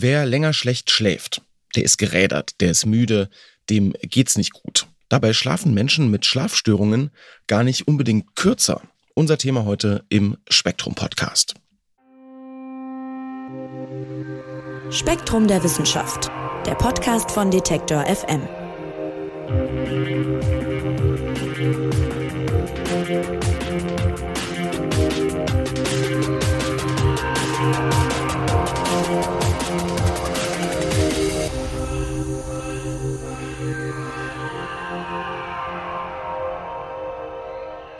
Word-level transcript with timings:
Wer 0.00 0.26
länger 0.26 0.52
schlecht 0.52 0.92
schläft, 0.92 1.42
der 1.74 1.82
ist 1.82 1.98
gerädert, 1.98 2.60
der 2.60 2.70
ist 2.70 2.86
müde, 2.86 3.28
dem 3.68 3.94
geht's 4.00 4.38
nicht 4.38 4.52
gut. 4.52 4.86
Dabei 5.08 5.32
schlafen 5.32 5.74
Menschen 5.74 6.08
mit 6.08 6.24
Schlafstörungen 6.24 7.10
gar 7.48 7.64
nicht 7.64 7.88
unbedingt 7.88 8.36
kürzer. 8.36 8.80
Unser 9.14 9.38
Thema 9.38 9.64
heute 9.64 10.04
im 10.08 10.36
Spektrum 10.48 10.94
Podcast. 10.94 11.56
Spektrum 14.90 15.48
der 15.48 15.64
Wissenschaft, 15.64 16.30
der 16.64 16.76
Podcast 16.76 17.32
von 17.32 17.50
Detektor 17.50 18.06
FM. 18.06 18.46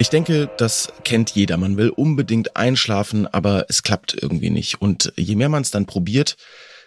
Ich 0.08 0.10
denke, 0.10 0.48
das 0.56 0.90
kennt 1.04 1.32
jeder. 1.32 1.58
Man 1.58 1.76
will 1.76 1.90
unbedingt 1.90 2.56
einschlafen, 2.56 3.26
aber 3.26 3.66
es 3.68 3.82
klappt 3.82 4.16
irgendwie 4.18 4.48
nicht. 4.48 4.80
Und 4.80 5.12
je 5.16 5.34
mehr 5.34 5.50
man 5.50 5.60
es 5.60 5.70
dann 5.70 5.84
probiert, 5.84 6.38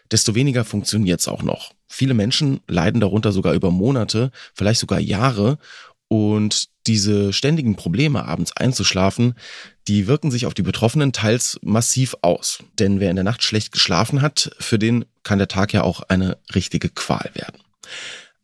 desto 0.10 0.34
weniger 0.34 0.66
funktioniert 0.66 1.20
es 1.20 1.28
auch 1.28 1.44
noch. 1.44 1.72
Viele 1.88 2.16
Menschen 2.16 2.62
leiden 2.68 3.00
darunter 3.00 3.32
sogar 3.32 3.54
über 3.54 3.70
Monate, 3.70 4.32
vielleicht 4.56 4.80
sogar 4.80 5.00
Jahre. 5.00 5.60
Und 6.08 6.70
diese 6.88 7.32
ständigen 7.32 7.76
Probleme, 7.76 8.26
abends 8.26 8.58
einzuschlafen, 8.58 9.36
die 9.88 10.08
wirken 10.08 10.32
sich 10.32 10.48
auf 10.48 10.56
die 10.56 10.64
Betroffenen 10.64 11.14
teils 11.14 11.60
massiv 11.62 12.16
aus. 12.24 12.64
Denn 12.80 13.00
wer 13.00 13.12
in 13.12 13.18
der 13.18 13.24
Nacht 13.24 13.44
schlecht 13.44 13.72
geschlafen 13.72 14.24
hat, 14.24 14.50
für 14.58 14.80
den 14.80 15.06
kann 15.22 15.38
der 15.38 15.48
Tag 15.48 15.74
ja 15.74 15.84
auch 15.84 16.02
eine 16.02 16.40
richtige 16.56 16.90
Qual 16.90 17.30
werden. 17.36 17.62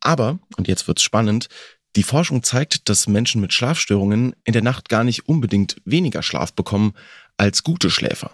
Aber, 0.02 0.38
und 0.56 0.68
jetzt 0.68 0.88
wird's 0.88 1.02
spannend, 1.02 1.50
die 1.96 2.04
Forschung 2.04 2.44
zeigt, 2.44 2.90
dass 2.90 3.08
Menschen 3.08 3.42
mit 3.42 3.54
Schlafstörungen 3.54 4.36
in 4.44 4.54
der 4.54 4.62
Nacht 4.62 4.90
gar 4.90 5.04
nicht 5.04 5.28
unbedingt 5.28 5.78
weniger 5.86 6.22
Schlaf 6.22 6.54
bekommen 6.54 6.94
als 7.38 7.64
gute 7.64 7.90
Schläfer. 7.90 8.32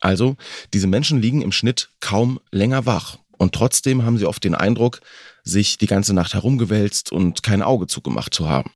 Also, 0.00 0.36
diese 0.72 0.86
Menschen 0.86 1.20
liegen 1.20 1.42
im 1.42 1.52
Schnitt 1.52 1.90
kaum 2.00 2.40
länger 2.50 2.86
wach 2.86 3.18
und 3.38 3.54
trotzdem 3.54 4.04
haben 4.04 4.18
sie 4.18 4.26
oft 4.26 4.44
den 4.44 4.54
Eindruck, 4.54 5.00
sich 5.44 5.78
die 5.78 5.86
ganze 5.86 6.12
Nacht 6.14 6.34
herumgewälzt 6.34 7.12
und 7.12 7.42
kein 7.42 7.62
Auge 7.62 7.86
zugemacht 7.86 8.34
zu 8.34 8.48
haben. 8.48 8.70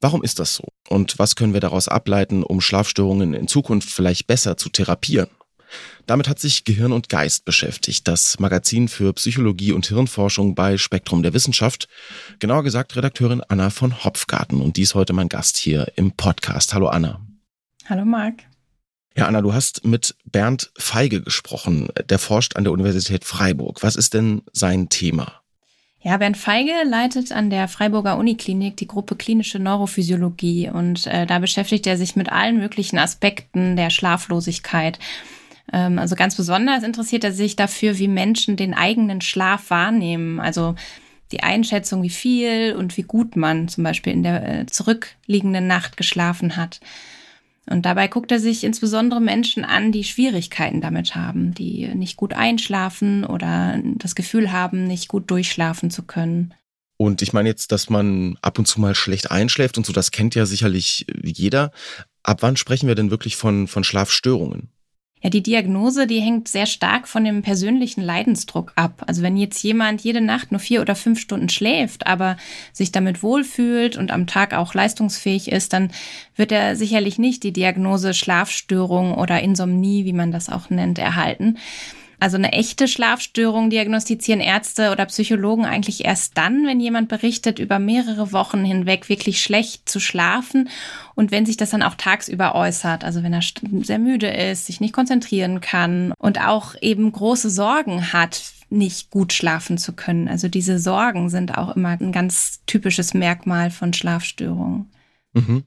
Warum 0.00 0.24
ist 0.24 0.40
das 0.40 0.56
so? 0.56 0.64
Und 0.88 1.20
was 1.20 1.36
können 1.36 1.52
wir 1.52 1.60
daraus 1.60 1.86
ableiten, 1.86 2.42
um 2.42 2.60
Schlafstörungen 2.60 3.34
in 3.34 3.46
Zukunft 3.46 3.90
vielleicht 3.90 4.26
besser 4.26 4.56
zu 4.56 4.68
therapieren? 4.68 5.28
Damit 6.06 6.28
hat 6.28 6.38
sich 6.38 6.64
Gehirn 6.64 6.92
und 6.92 7.08
Geist 7.08 7.44
beschäftigt, 7.44 8.08
das 8.08 8.38
Magazin 8.38 8.88
für 8.88 9.12
Psychologie 9.12 9.72
und 9.72 9.86
Hirnforschung 9.86 10.54
bei 10.54 10.78
Spektrum 10.78 11.22
der 11.22 11.34
Wissenschaft. 11.34 11.88
Genauer 12.38 12.64
gesagt 12.64 12.96
Redakteurin 12.96 13.42
Anna 13.48 13.70
von 13.70 14.04
Hopfgarten 14.04 14.60
und 14.60 14.76
die 14.76 14.82
ist 14.82 14.94
heute 14.94 15.12
mein 15.12 15.28
Gast 15.28 15.56
hier 15.56 15.92
im 15.96 16.12
Podcast. 16.12 16.74
Hallo 16.74 16.88
Anna. 16.88 17.20
Hallo 17.88 18.04
Marc. 18.04 18.34
Ja, 19.16 19.26
Anna, 19.26 19.42
du 19.42 19.52
hast 19.52 19.84
mit 19.84 20.14
Bernd 20.24 20.70
Feige 20.78 21.20
gesprochen. 21.20 21.88
Der 22.08 22.18
forscht 22.18 22.56
an 22.56 22.64
der 22.64 22.72
Universität 22.72 23.24
Freiburg. 23.24 23.82
Was 23.82 23.96
ist 23.96 24.14
denn 24.14 24.42
sein 24.52 24.88
Thema? 24.88 25.42
Ja, 26.00 26.16
Bernd 26.16 26.36
Feige 26.36 26.72
leitet 26.84 27.30
an 27.30 27.48
der 27.48 27.68
Freiburger 27.68 28.16
Uniklinik 28.18 28.76
die 28.76 28.88
Gruppe 28.88 29.14
Klinische 29.14 29.60
Neurophysiologie 29.60 30.68
und 30.68 31.06
äh, 31.06 31.26
da 31.26 31.38
beschäftigt 31.38 31.86
er 31.86 31.96
sich 31.96 32.16
mit 32.16 32.32
allen 32.32 32.58
möglichen 32.58 32.98
Aspekten 32.98 33.76
der 33.76 33.90
Schlaflosigkeit. 33.90 34.98
Ähm, 35.72 35.98
also 35.98 36.14
ganz 36.16 36.36
besonders 36.36 36.82
interessiert 36.82 37.24
er 37.24 37.32
sich 37.32 37.56
dafür, 37.56 37.98
wie 37.98 38.08
Menschen 38.08 38.56
den 38.56 38.74
eigenen 38.74 39.20
Schlaf 39.20 39.70
wahrnehmen. 39.70 40.40
Also 40.40 40.74
die 41.32 41.42
Einschätzung, 41.42 42.02
wie 42.02 42.10
viel 42.10 42.74
und 42.76 42.96
wie 42.96 43.02
gut 43.02 43.36
man 43.36 43.68
zum 43.68 43.84
Beispiel 43.84 44.12
in 44.12 44.22
der 44.22 44.60
äh, 44.60 44.66
zurückliegenden 44.66 45.66
Nacht 45.66 45.96
geschlafen 45.96 46.56
hat. 46.56 46.80
Und 47.70 47.86
dabei 47.86 48.08
guckt 48.08 48.32
er 48.32 48.40
sich 48.40 48.64
insbesondere 48.64 49.20
Menschen 49.20 49.64
an, 49.64 49.92
die 49.92 50.04
Schwierigkeiten 50.04 50.80
damit 50.80 51.14
haben, 51.14 51.54
die 51.54 51.86
nicht 51.94 52.16
gut 52.16 52.34
einschlafen 52.34 53.24
oder 53.24 53.80
das 53.96 54.14
Gefühl 54.14 54.50
haben, 54.50 54.86
nicht 54.86 55.08
gut 55.08 55.30
durchschlafen 55.30 55.90
zu 55.90 56.02
können. 56.02 56.54
Und 56.96 57.22
ich 57.22 57.32
meine 57.32 57.48
jetzt, 57.48 57.72
dass 57.72 57.88
man 57.88 58.36
ab 58.42 58.58
und 58.58 58.66
zu 58.66 58.80
mal 58.80 58.94
schlecht 58.94 59.30
einschläft 59.30 59.78
und 59.78 59.86
so, 59.86 59.92
das 59.92 60.10
kennt 60.10 60.34
ja 60.34 60.44
sicherlich 60.44 61.06
jeder. 61.22 61.70
Ab 62.22 62.38
wann 62.42 62.56
sprechen 62.56 62.88
wir 62.88 62.94
denn 62.94 63.10
wirklich 63.10 63.36
von, 63.36 63.68
von 63.68 63.84
Schlafstörungen? 63.84 64.68
Ja, 65.22 65.30
die 65.30 65.42
Diagnose, 65.42 66.08
die 66.08 66.20
hängt 66.20 66.48
sehr 66.48 66.66
stark 66.66 67.06
von 67.06 67.24
dem 67.24 67.42
persönlichen 67.42 68.02
Leidensdruck 68.02 68.72
ab. 68.74 69.04
Also 69.06 69.22
wenn 69.22 69.36
jetzt 69.36 69.62
jemand 69.62 70.00
jede 70.00 70.20
Nacht 70.20 70.50
nur 70.50 70.58
vier 70.58 70.80
oder 70.80 70.96
fünf 70.96 71.20
Stunden 71.20 71.48
schläft, 71.48 72.08
aber 72.08 72.36
sich 72.72 72.90
damit 72.90 73.22
wohlfühlt 73.22 73.96
und 73.96 74.10
am 74.10 74.26
Tag 74.26 74.52
auch 74.52 74.74
leistungsfähig 74.74 75.52
ist, 75.52 75.72
dann 75.72 75.92
wird 76.34 76.50
er 76.50 76.74
sicherlich 76.74 77.18
nicht 77.18 77.44
die 77.44 77.52
Diagnose 77.52 78.14
Schlafstörung 78.14 79.14
oder 79.14 79.40
Insomnie, 79.40 80.04
wie 80.04 80.12
man 80.12 80.32
das 80.32 80.48
auch 80.48 80.70
nennt, 80.70 80.98
erhalten. 80.98 81.56
Also 82.22 82.36
eine 82.36 82.52
echte 82.52 82.86
Schlafstörung 82.86 83.68
diagnostizieren 83.68 84.40
Ärzte 84.40 84.92
oder 84.92 85.06
Psychologen 85.06 85.64
eigentlich 85.64 86.04
erst 86.04 86.38
dann, 86.38 86.68
wenn 86.68 86.78
jemand 86.78 87.08
berichtet, 87.08 87.58
über 87.58 87.80
mehrere 87.80 88.30
Wochen 88.30 88.64
hinweg 88.64 89.08
wirklich 89.08 89.42
schlecht 89.42 89.88
zu 89.88 89.98
schlafen 89.98 90.68
und 91.16 91.32
wenn 91.32 91.46
sich 91.46 91.56
das 91.56 91.70
dann 91.70 91.82
auch 91.82 91.96
tagsüber 91.96 92.54
äußert. 92.54 93.02
Also 93.02 93.24
wenn 93.24 93.32
er 93.32 93.40
sehr 93.82 93.98
müde 93.98 94.28
ist, 94.28 94.66
sich 94.66 94.80
nicht 94.80 94.94
konzentrieren 94.94 95.60
kann 95.60 96.12
und 96.16 96.40
auch 96.40 96.76
eben 96.80 97.10
große 97.10 97.50
Sorgen 97.50 98.12
hat, 98.12 98.40
nicht 98.70 99.10
gut 99.10 99.32
schlafen 99.32 99.76
zu 99.76 99.92
können. 99.92 100.28
Also 100.28 100.46
diese 100.46 100.78
Sorgen 100.78 101.28
sind 101.28 101.58
auch 101.58 101.74
immer 101.74 101.88
ein 101.88 102.12
ganz 102.12 102.60
typisches 102.68 103.14
Merkmal 103.14 103.72
von 103.72 103.94
Schlafstörungen. 103.94 104.92
Mhm. 105.32 105.64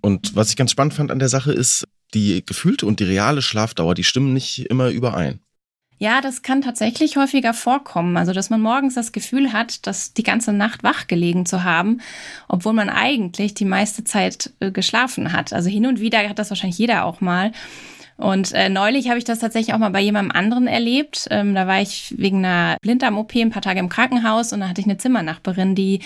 Und 0.00 0.34
was 0.34 0.48
ich 0.48 0.56
ganz 0.56 0.70
spannend 0.70 0.94
fand 0.94 1.10
an 1.10 1.18
der 1.18 1.28
Sache 1.28 1.52
ist, 1.52 1.86
die 2.14 2.42
gefühlte 2.46 2.86
und 2.86 2.98
die 2.98 3.04
reale 3.04 3.42
Schlafdauer, 3.42 3.94
die 3.94 4.04
stimmen 4.04 4.32
nicht 4.32 4.60
immer 4.70 4.88
überein. 4.88 5.40
Ja, 5.98 6.20
das 6.20 6.42
kann 6.42 6.62
tatsächlich 6.62 7.16
häufiger 7.16 7.52
vorkommen. 7.52 8.16
Also, 8.16 8.32
dass 8.32 8.50
man 8.50 8.60
morgens 8.60 8.94
das 8.94 9.10
Gefühl 9.10 9.52
hat, 9.52 9.86
dass 9.86 10.12
die 10.14 10.22
ganze 10.22 10.52
Nacht 10.52 10.84
wach 10.84 11.08
gelegen 11.08 11.44
zu 11.44 11.64
haben, 11.64 12.00
obwohl 12.46 12.72
man 12.72 12.88
eigentlich 12.88 13.54
die 13.54 13.64
meiste 13.64 14.04
Zeit 14.04 14.52
äh, 14.60 14.70
geschlafen 14.70 15.32
hat. 15.32 15.52
Also 15.52 15.68
hin 15.68 15.86
und 15.86 16.00
wieder 16.00 16.28
hat 16.28 16.38
das 16.38 16.50
wahrscheinlich 16.50 16.78
jeder 16.78 17.04
auch 17.04 17.20
mal. 17.20 17.50
Und 18.16 18.52
äh, 18.52 18.68
neulich 18.68 19.08
habe 19.08 19.18
ich 19.18 19.24
das 19.24 19.38
tatsächlich 19.38 19.74
auch 19.74 19.78
mal 19.78 19.90
bei 19.90 20.00
jemandem 20.00 20.36
anderen 20.36 20.66
erlebt. 20.66 21.26
Ähm, 21.30 21.54
da 21.54 21.66
war 21.66 21.80
ich 21.80 22.14
wegen 22.16 22.44
einer 22.44 22.76
Blinddarm-OP 22.80 23.34
ein 23.36 23.50
paar 23.50 23.62
Tage 23.62 23.78
im 23.80 23.88
Krankenhaus 23.88 24.52
und 24.52 24.60
da 24.60 24.68
hatte 24.68 24.80
ich 24.80 24.86
eine 24.86 24.98
Zimmernachbarin, 24.98 25.76
die 25.76 26.00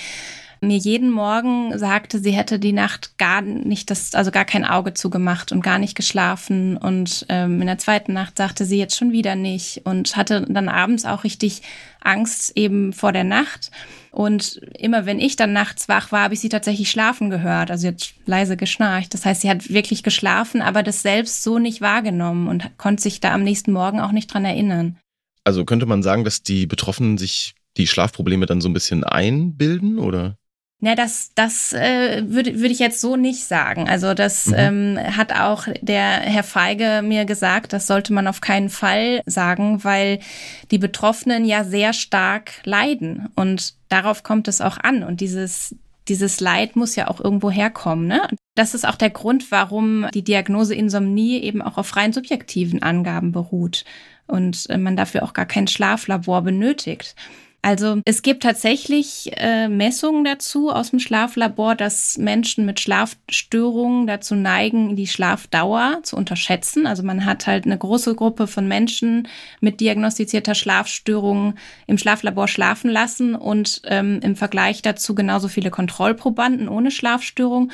mir 0.63 0.77
jeden 0.77 1.11
Morgen 1.11 1.77
sagte, 1.77 2.21
sie 2.21 2.31
hätte 2.31 2.59
die 2.59 2.73
Nacht 2.73 3.19
gar 3.19 3.43
nicht 3.43 3.91
das, 3.91 4.15
also 4.15 4.31
gar 4.31 4.45
kein 4.45 4.65
Auge 4.65 4.95
zugemacht 4.95 5.51
und 5.51 5.61
gar 5.61 5.79
nicht 5.79 5.97
geschlafen. 5.97 6.77
Und 6.77 7.27
ähm, 7.29 7.61
in 7.61 7.67
der 7.67 7.79
zweiten 7.79 8.13
Nacht 8.13 8.39
sagte 8.39 8.65
sie 8.65 8.79
jetzt 8.79 8.97
schon 8.97 9.13
wieder 9.13 9.35
nicht 9.35 9.83
und 9.85 10.17
hatte 10.17 10.47
dann 10.49 10.69
abends 10.69 11.05
auch 11.05 11.25
richtig 11.25 11.63
Angst 12.01 12.57
eben 12.57 12.93
vor 12.93 13.13
der 13.13 13.25
Nacht. 13.25 13.71
Und 14.13 14.61
immer 14.79 15.05
wenn 15.05 15.19
ich 15.19 15.37
dann 15.37 15.53
nachts 15.53 15.89
wach 15.89 16.13
war, 16.13 16.23
habe 16.23 16.35
ich 16.35 16.41
sie 16.41 16.49
tatsächlich 16.49 16.91
schlafen 16.91 17.29
gehört. 17.29 17.71
Also 17.71 17.89
hat 17.89 18.15
leise 18.25 18.57
geschnarcht. 18.57 19.15
Das 19.15 19.25
heißt, 19.25 19.41
sie 19.41 19.51
hat 19.51 19.69
wirklich 19.71 20.03
geschlafen, 20.03 20.63
aber 20.63 20.83
das 20.83 21.03
selbst 21.03 21.43
so 21.43 21.59
nicht 21.59 21.81
wahrgenommen 21.81 22.47
und 22.47 22.79
konnte 22.79 23.03
sich 23.03 23.21
da 23.21 23.35
am 23.35 23.43
nächsten 23.43 23.73
Morgen 23.73 24.01
auch 24.01 24.13
nicht 24.13 24.33
dran 24.33 24.45
erinnern. 24.45 24.97
Also 25.45 25.65
könnte 25.65 25.87
man 25.87 26.05
sagen, 26.05 26.25
dass 26.25 26.43
die 26.43 26.67
Betroffenen 26.67 27.19
sich 27.19 27.55
die 27.77 27.87
Schlafprobleme 27.87 28.47
dann 28.47 28.61
so 28.61 28.69
ein 28.69 28.75
bisschen 28.75 29.03
einbilden, 29.03 29.99
oder? 29.99 30.37
Na, 30.85 30.97
das, 30.97 31.31
das 31.37 31.73
äh, 31.73 32.25
würde 32.27 32.59
würd 32.59 32.73
ich 32.73 32.81
jetzt 32.81 33.01
so 33.01 33.15
nicht 33.15 33.45
sagen. 33.45 33.89
Also 33.89 34.15
das 34.15 34.47
mhm. 34.47 34.55
ähm, 34.57 34.99
hat 35.17 35.33
auch 35.33 35.69
der 35.81 36.03
Herr 36.03 36.43
Feige 36.43 37.03
mir 37.05 37.25
gesagt, 37.25 37.73
das 37.73 37.87
sollte 37.87 38.13
man 38.13 38.27
auf 38.27 38.41
keinen 38.41 38.69
Fall 38.69 39.23
sagen, 39.25 39.85
weil 39.85 40.19
die 40.73 40.79
Betroffenen 40.79 41.45
ja 41.45 41.63
sehr 41.63 41.93
stark 41.93 42.51
leiden 42.65 43.29
und 43.37 43.75
darauf 43.91 44.25
kommt 44.25 44.49
es 44.49 44.61
auch 44.61 44.77
an. 44.77 45.05
Und 45.05 45.21
dieses, 45.21 45.77
dieses 46.09 46.41
Leid 46.41 46.75
muss 46.75 46.97
ja 46.97 47.07
auch 47.07 47.21
irgendwo 47.21 47.49
herkommen. 47.49 48.09
Ne? 48.09 48.21
Das 48.57 48.75
ist 48.75 48.85
auch 48.85 48.97
der 48.97 49.11
Grund, 49.11 49.53
warum 49.53 50.09
die 50.13 50.25
Diagnose 50.25 50.75
Insomnie 50.75 51.39
eben 51.43 51.63
auch 51.63 51.79
auf 51.79 51.95
rein 51.95 52.13
subjektiven 52.13 52.83
Angaben 52.83 53.31
beruht 53.31 53.85
und 54.27 54.69
äh, 54.69 54.79
man 54.79 54.97
dafür 54.97 55.23
auch 55.23 55.33
gar 55.33 55.47
kein 55.47 55.69
Schlaflabor 55.69 56.43
benötigt. 56.43 57.15
Also 57.65 58.03
es 58.05 58.23
gibt 58.23 58.43
tatsächlich 58.43 59.31
äh, 59.37 59.69
Messungen 59.69 60.25
dazu 60.25 60.71
aus 60.71 60.91
dem 60.91 60.99
Schlaflabor, 60.99 61.77
dass 61.77 62.19
Menschen 62.19 62.67
mit 62.67 62.81
Schlafstörungen 62.81 64.09
dazu 64.09 64.35
neigen, 64.35 64.97
die 64.97 65.07
Schlafdauer 65.07 66.01
zu 66.03 66.17
unterschätzen. 66.17 66.89
Also 66.89 67.05
man 67.05 67.25
hat 67.25 67.47
halt 67.47 67.65
eine 67.65 67.79
große 67.79 68.17
Gruppe 68.17 68.49
von 68.49 68.67
Menschen 68.67 69.29
mit 69.61 69.79
diagnostizierter 69.79 70.57
Schlafstörung 70.57 71.55
im 71.87 71.99
Schlaflabor 71.99 72.49
schlafen 72.49 72.91
lassen 72.91 73.37
und 73.37 73.83
ähm, 73.85 74.19
im 74.25 74.35
Vergleich 74.35 74.83
dazu 74.83 75.15
genauso 75.15 75.47
viele 75.47 75.71
Kontrollprobanden 75.71 76.69
ohne 76.69 76.91
Schlafstörung. 76.91 77.71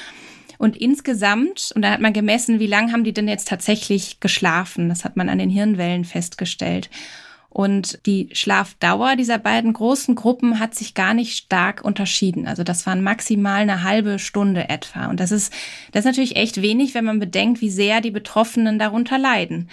Und 0.59 0.77
insgesamt, 0.77 1.73
und 1.75 1.81
da 1.81 1.93
hat 1.93 2.01
man 2.01 2.13
gemessen, 2.13 2.59
wie 2.59 2.67
lange 2.67 2.93
haben 2.93 3.05
die 3.05 3.15
denn 3.15 3.29
jetzt 3.29 3.49
tatsächlich 3.49 4.21
geschlafen? 4.21 4.91
Das 4.91 5.05
hat 5.05 5.17
man 5.17 5.31
an 5.31 5.39
den 5.39 5.51
Hirnwellen 5.51 6.05
festgestellt. 6.05 6.91
Und 7.59 7.99
die 8.07 8.29
Schlafdauer 8.35 9.17
dieser 9.17 9.39
beiden 9.39 9.73
großen 9.73 10.15
Gruppen 10.15 10.61
hat 10.61 10.77
sich 10.77 10.95
gar 10.95 11.13
nicht 11.13 11.37
stark 11.37 11.85
unterschieden. 11.85 12.47
Also 12.47 12.63
das 12.63 12.87
waren 12.87 13.03
maximal 13.03 13.63
eine 13.63 13.83
halbe 13.83 14.21
Stunde 14.21 14.69
etwa. 14.69 15.07
Und 15.07 15.19
das 15.19 15.33
ist, 15.33 15.53
das 15.91 16.03
ist 16.03 16.05
natürlich 16.05 16.37
echt 16.37 16.63
wenig, 16.63 16.95
wenn 16.95 17.05
man 17.05 17.19
bedenkt, 17.19 17.61
wie 17.61 17.71
sehr 17.71 18.01
die 18.01 18.13
Betroffenen 18.13 18.79
darunter 18.79 19.19
leiden. 19.19 19.69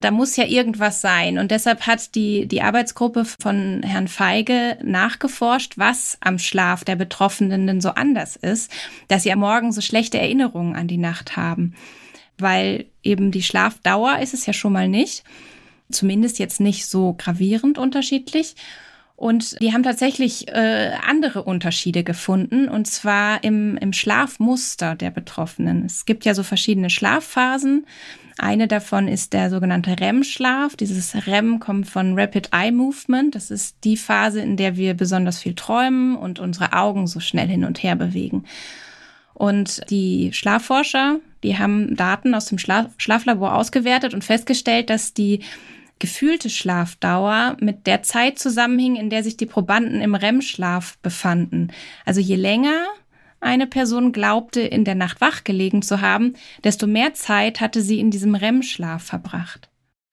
Da 0.00 0.10
muss 0.10 0.34
ja 0.34 0.44
irgendwas 0.44 1.02
sein. 1.02 1.38
Und 1.38 1.52
deshalb 1.52 1.86
hat 1.86 2.16
die, 2.16 2.48
die 2.48 2.62
Arbeitsgruppe 2.62 3.24
von 3.24 3.84
Herrn 3.84 4.08
Feige 4.08 4.76
nachgeforscht, 4.82 5.78
was 5.78 6.18
am 6.20 6.40
Schlaf 6.40 6.82
der 6.82 6.96
Betroffenen 6.96 7.68
denn 7.68 7.80
so 7.80 7.90
anders 7.90 8.34
ist, 8.34 8.72
dass 9.06 9.22
sie 9.22 9.30
am 9.30 9.38
Morgen 9.38 9.70
so 9.70 9.82
schlechte 9.82 10.18
Erinnerungen 10.18 10.74
an 10.74 10.88
die 10.88 10.98
Nacht 10.98 11.36
haben. 11.36 11.76
Weil 12.38 12.86
eben 13.04 13.30
die 13.30 13.44
Schlafdauer 13.44 14.18
ist 14.18 14.34
es 14.34 14.46
ja 14.46 14.52
schon 14.52 14.72
mal 14.72 14.88
nicht 14.88 15.22
zumindest 15.90 16.38
jetzt 16.38 16.60
nicht 16.60 16.86
so 16.86 17.14
gravierend 17.16 17.78
unterschiedlich. 17.78 18.56
Und 19.16 19.60
die 19.62 19.72
haben 19.72 19.84
tatsächlich 19.84 20.48
äh, 20.48 20.90
andere 21.06 21.44
Unterschiede 21.44 22.02
gefunden, 22.02 22.68
und 22.68 22.86
zwar 22.86 23.44
im, 23.44 23.76
im 23.76 23.92
Schlafmuster 23.92 24.96
der 24.96 25.10
Betroffenen. 25.10 25.84
Es 25.86 26.04
gibt 26.04 26.24
ja 26.24 26.34
so 26.34 26.42
verschiedene 26.42 26.90
Schlafphasen. 26.90 27.86
Eine 28.36 28.66
davon 28.66 29.06
ist 29.06 29.32
der 29.32 29.50
sogenannte 29.50 30.00
REM-Schlaf. 30.00 30.74
Dieses 30.74 31.14
REM 31.28 31.60
kommt 31.60 31.88
von 31.88 32.18
Rapid 32.18 32.48
Eye 32.52 32.72
Movement. 32.72 33.36
Das 33.36 33.52
ist 33.52 33.76
die 33.84 33.96
Phase, 33.96 34.40
in 34.40 34.56
der 34.56 34.76
wir 34.76 34.94
besonders 34.94 35.38
viel 35.38 35.54
träumen 35.54 36.16
und 36.16 36.40
unsere 36.40 36.72
Augen 36.72 37.06
so 37.06 37.20
schnell 37.20 37.46
hin 37.46 37.64
und 37.64 37.84
her 37.84 37.94
bewegen. 37.94 38.44
Und 39.34 39.88
die 39.90 40.32
Schlafforscher, 40.32 41.20
die 41.44 41.58
haben 41.58 41.94
Daten 41.94 42.34
aus 42.34 42.46
dem 42.46 42.58
Schlaf 42.58 42.86
Schlaflabor 42.96 43.54
ausgewertet 43.54 44.14
und 44.14 44.24
festgestellt, 44.24 44.90
dass 44.90 45.14
die 45.14 45.40
gefühlte 46.00 46.50
Schlafdauer 46.50 47.56
mit 47.60 47.86
der 47.86 48.02
Zeit 48.02 48.38
zusammenhing, 48.38 48.96
in 48.96 49.10
der 49.10 49.22
sich 49.22 49.36
die 49.36 49.46
Probanden 49.46 50.00
im 50.00 50.14
REM-Schlaf 50.14 50.98
befanden. 50.98 51.68
Also 52.04 52.20
je 52.20 52.34
länger 52.34 52.86
eine 53.40 53.66
Person 53.66 54.12
glaubte, 54.12 54.62
in 54.62 54.84
der 54.84 54.94
Nacht 54.94 55.20
wach 55.20 55.44
gelegen 55.44 55.82
zu 55.82 56.00
haben, 56.00 56.34
desto 56.64 56.86
mehr 56.86 57.14
Zeit 57.14 57.60
hatte 57.60 57.82
sie 57.82 58.00
in 58.00 58.10
diesem 58.10 58.34
REM-Schlaf 58.34 59.02
verbracht. 59.02 59.70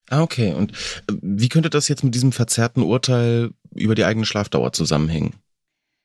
Ah, 0.09 0.21
okay. 0.21 0.53
Und 0.53 0.73
äh, 0.73 1.13
wie 1.21 1.49
könnte 1.49 1.69
das 1.69 1.87
jetzt 1.87 2.03
mit 2.03 2.13
diesem 2.13 2.33
verzerrten 2.33 2.83
Urteil 2.83 3.51
über 3.73 3.95
die 3.95 4.03
eigene 4.03 4.25
Schlafdauer 4.25 4.73
zusammenhängen? 4.73 5.35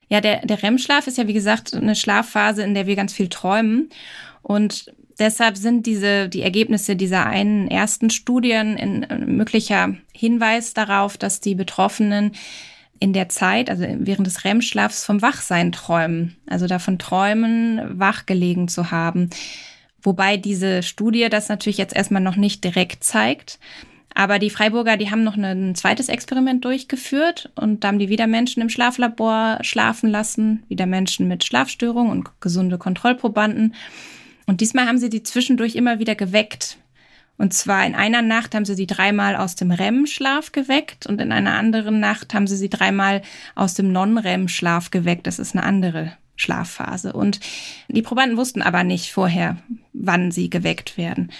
Ja, 0.09 0.21
der, 0.21 0.45
der 0.45 0.63
REM-Schlaf 0.63 1.05
ist 1.07 1.17
ja, 1.17 1.27
wie 1.27 1.33
gesagt, 1.33 1.73
eine 1.73 1.95
Schlafphase, 1.95 2.63
in 2.63 2.73
der 2.73 2.87
wir 2.87 2.95
ganz 2.95 3.11
viel 3.11 3.27
träumen. 3.27 3.89
Und 4.41 4.93
deshalb 5.19 5.57
sind 5.57 5.85
diese, 5.85 6.29
die 6.29 6.41
Ergebnisse 6.41 6.95
dieser 6.95 7.25
einen 7.25 7.67
ersten 7.69 8.09
Studien 8.09 8.77
ein 8.77 9.03
äh, 9.03 9.17
möglicher 9.19 9.95
Hinweis 10.13 10.73
darauf, 10.73 11.17
dass 11.17 11.41
die 11.41 11.55
Betroffenen 11.55 12.31
in 12.99 13.13
der 13.13 13.29
Zeit, 13.29 13.69
also 13.69 13.85
während 13.87 14.25
des 14.25 14.43
REM-Schlafs 14.43 15.05
vom 15.05 15.21
Wachsein 15.21 15.71
träumen, 15.71 16.35
also 16.47 16.67
davon 16.67 16.97
träumen, 16.97 17.99
wach 17.99 18.25
gelegen 18.25 18.67
zu 18.67 18.91
haben. 18.91 19.29
Wobei 20.01 20.37
diese 20.37 20.83
Studie 20.83 21.27
das 21.29 21.49
natürlich 21.49 21.77
jetzt 21.77 21.95
erstmal 21.95 22.21
noch 22.21 22.37
nicht 22.37 22.63
direkt 22.63 23.03
zeigt. 23.03 23.59
Aber 24.15 24.39
die 24.39 24.49
Freiburger, 24.49 24.97
die 24.97 25.11
haben 25.11 25.23
noch 25.23 25.37
ein 25.37 25.75
zweites 25.75 26.09
Experiment 26.09 26.65
durchgeführt 26.65 27.51
und 27.55 27.83
da 27.83 27.89
haben 27.89 27.99
die 27.99 28.09
wieder 28.09 28.25
Menschen 28.25 28.63
im 28.63 28.69
Schlaflabor 28.69 29.59
schlafen 29.61 30.09
lassen, 30.09 30.63
wieder 30.69 30.87
Menschen 30.87 31.27
mit 31.27 31.43
Schlafstörungen 31.43 32.11
und 32.11 32.41
gesunde 32.41 32.79
Kontrollprobanden. 32.79 33.75
Und 34.47 34.61
diesmal 34.61 34.87
haben 34.87 34.97
sie 34.97 35.09
die 35.09 35.23
zwischendurch 35.23 35.75
immer 35.75 35.99
wieder 35.99 36.15
geweckt. 36.15 36.77
Und 37.37 37.53
zwar 37.53 37.85
in 37.85 37.93
einer 37.93 38.23
Nacht 38.23 38.55
haben 38.55 38.65
sie 38.65 38.73
sie 38.73 38.87
dreimal 38.87 39.35
aus 39.35 39.55
dem 39.55 39.71
REM-Schlaf 39.71 40.51
geweckt 40.51 41.05
und 41.05 41.21
in 41.21 41.31
einer 41.31 41.53
anderen 41.53 41.99
Nacht 41.99 42.33
haben 42.33 42.47
sie 42.47 42.57
sie 42.57 42.69
dreimal 42.69 43.21
aus 43.53 43.75
dem 43.75 43.91
Non-REM-Schlaf 43.91 44.89
geweckt. 44.89 45.27
Das 45.27 45.37
ist 45.37 45.55
eine 45.55 45.63
andere 45.63 46.13
Schlafphase. 46.35 47.13
Und 47.13 47.39
die 47.89 48.01
Probanden 48.01 48.37
wussten 48.37 48.63
aber 48.63 48.83
nicht 48.83 49.11
vorher, 49.11 49.57
wann 49.93 50.31
sie 50.31 50.49
geweckt 50.49 50.97
werden. 50.97 51.31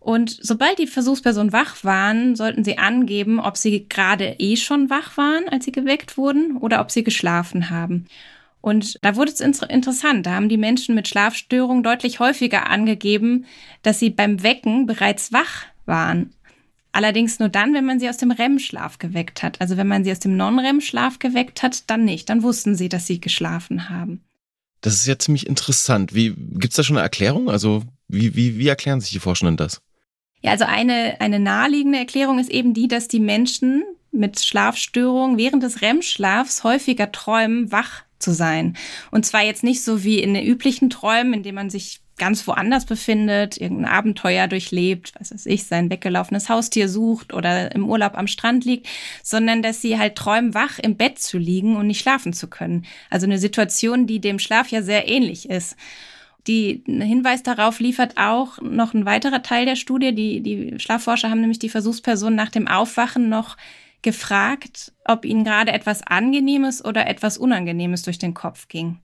Und 0.00 0.36
sobald 0.42 0.78
die 0.78 0.88
Versuchspersonen 0.88 1.52
wach 1.52 1.84
waren, 1.84 2.34
sollten 2.34 2.64
sie 2.64 2.76
angeben, 2.76 3.38
ob 3.38 3.56
sie 3.56 3.88
gerade 3.88 4.34
eh 4.38 4.56
schon 4.56 4.90
wach 4.90 5.16
waren, 5.16 5.48
als 5.48 5.64
sie 5.64 5.72
geweckt 5.72 6.16
wurden, 6.16 6.56
oder 6.56 6.80
ob 6.80 6.90
sie 6.90 7.04
geschlafen 7.04 7.70
haben. 7.70 8.06
Und 8.62 8.96
da 9.02 9.16
wurde 9.16 9.32
es 9.32 9.40
interessant. 9.40 10.24
Da 10.24 10.36
haben 10.36 10.48
die 10.48 10.56
Menschen 10.56 10.94
mit 10.94 11.08
Schlafstörungen 11.08 11.82
deutlich 11.82 12.20
häufiger 12.20 12.70
angegeben, 12.70 13.44
dass 13.82 13.98
sie 13.98 14.08
beim 14.08 14.42
Wecken 14.42 14.86
bereits 14.86 15.32
wach 15.32 15.64
waren. 15.84 16.32
Allerdings 16.92 17.38
nur 17.38 17.48
dann, 17.48 17.74
wenn 17.74 17.84
man 17.84 17.98
sie 17.98 18.08
aus 18.08 18.18
dem 18.18 18.30
REM-Schlaf 18.30 18.98
geweckt 18.98 19.42
hat. 19.42 19.60
Also 19.60 19.76
wenn 19.76 19.88
man 19.88 20.04
sie 20.04 20.12
aus 20.12 20.20
dem 20.20 20.36
Non-REM-Schlaf 20.36 21.18
geweckt 21.18 21.62
hat, 21.62 21.90
dann 21.90 22.04
nicht. 22.04 22.28
Dann 22.28 22.42
wussten 22.42 22.76
sie, 22.76 22.88
dass 22.88 23.06
sie 23.06 23.20
geschlafen 23.20 23.88
haben. 23.88 24.22
Das 24.80 24.94
ist 24.94 25.06
ja 25.06 25.18
ziemlich 25.18 25.46
interessant. 25.46 26.14
Wie 26.14 26.34
gibt's 26.36 26.76
da 26.76 26.84
schon 26.84 26.96
eine 26.96 27.04
Erklärung? 27.04 27.50
Also 27.50 27.82
wie, 28.08 28.36
wie, 28.36 28.58
wie 28.58 28.68
erklären 28.68 29.00
sich 29.00 29.10
die 29.10 29.20
Forschenden 29.20 29.56
das? 29.56 29.80
Ja, 30.40 30.52
also 30.52 30.64
eine, 30.64 31.20
eine 31.20 31.40
naheliegende 31.40 31.98
Erklärung 31.98 32.38
ist 32.38 32.50
eben 32.50 32.74
die, 32.74 32.88
dass 32.88 33.08
die 33.08 33.20
Menschen 33.20 33.84
mit 34.12 34.40
Schlafstörungen 34.40 35.38
während 35.38 35.62
des 35.62 35.80
REM-Schlafs 35.80 36.62
häufiger 36.62 37.10
träumen, 37.10 37.72
wach 37.72 38.02
zu 38.22 38.32
sein. 38.32 38.76
Und 39.10 39.26
zwar 39.26 39.42
jetzt 39.42 39.64
nicht 39.64 39.82
so 39.82 40.04
wie 40.04 40.20
in 40.20 40.34
den 40.34 40.46
üblichen 40.46 40.90
Träumen, 40.90 41.34
in 41.34 41.42
denen 41.42 41.56
man 41.56 41.70
sich 41.70 42.00
ganz 42.18 42.46
woanders 42.46 42.84
befindet, 42.84 43.56
irgendein 43.56 43.92
Abenteuer 43.92 44.46
durchlebt, 44.46 45.12
was 45.18 45.32
weiß 45.32 45.46
ich, 45.46 45.64
sein 45.64 45.90
weggelaufenes 45.90 46.48
Haustier 46.48 46.88
sucht 46.88 47.32
oder 47.32 47.74
im 47.74 47.88
Urlaub 47.88 48.16
am 48.16 48.26
Strand 48.26 48.64
liegt, 48.64 48.86
sondern 49.22 49.62
dass 49.62 49.80
sie 49.80 49.98
halt 49.98 50.14
träumen, 50.14 50.54
wach 50.54 50.78
im 50.78 50.96
Bett 50.96 51.18
zu 51.18 51.38
liegen 51.38 51.76
und 51.76 51.86
nicht 51.86 52.00
schlafen 52.00 52.32
zu 52.32 52.48
können. 52.48 52.84
Also 53.10 53.26
eine 53.26 53.38
Situation, 53.38 54.06
die 54.06 54.20
dem 54.20 54.38
Schlaf 54.38 54.68
ja 54.68 54.82
sehr 54.82 55.08
ähnlich 55.08 55.48
ist. 55.48 55.76
Die 56.46 56.82
Hinweis 56.86 57.42
darauf 57.42 57.78
liefert 57.78 58.16
auch 58.16 58.60
noch 58.60 58.94
ein 58.94 59.06
weiterer 59.06 59.42
Teil 59.42 59.64
der 59.64 59.76
Studie. 59.76 60.14
Die, 60.14 60.40
die 60.42 60.78
Schlafforscher 60.78 61.30
haben 61.30 61.40
nämlich 61.40 61.60
die 61.60 61.68
Versuchspersonen 61.68 62.34
nach 62.34 62.50
dem 62.50 62.66
Aufwachen 62.66 63.28
noch 63.28 63.56
gefragt, 64.02 64.92
ob 65.04 65.24
ihnen 65.24 65.44
gerade 65.44 65.72
etwas 65.72 66.02
Angenehmes 66.02 66.84
oder 66.84 67.06
etwas 67.06 67.38
Unangenehmes 67.38 68.02
durch 68.02 68.18
den 68.18 68.34
Kopf 68.34 68.68
ging. 68.68 68.98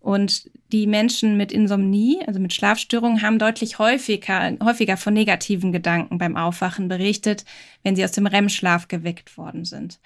Und 0.00 0.50
die 0.72 0.86
Menschen 0.86 1.36
mit 1.36 1.50
Insomnie, 1.50 2.22
also 2.26 2.38
mit 2.38 2.54
Schlafstörungen, 2.54 3.22
haben 3.22 3.38
deutlich 3.38 3.78
häufiger, 3.78 4.56
häufiger 4.62 4.96
von 4.96 5.12
negativen 5.12 5.72
Gedanken 5.72 6.18
beim 6.18 6.36
Aufwachen 6.36 6.88
berichtet, 6.88 7.44
wenn 7.82 7.96
sie 7.96 8.04
aus 8.04 8.12
dem 8.12 8.26
REM-Schlaf 8.26 8.88
geweckt 8.88 9.36
worden 9.36 9.64
sind. 9.64 9.98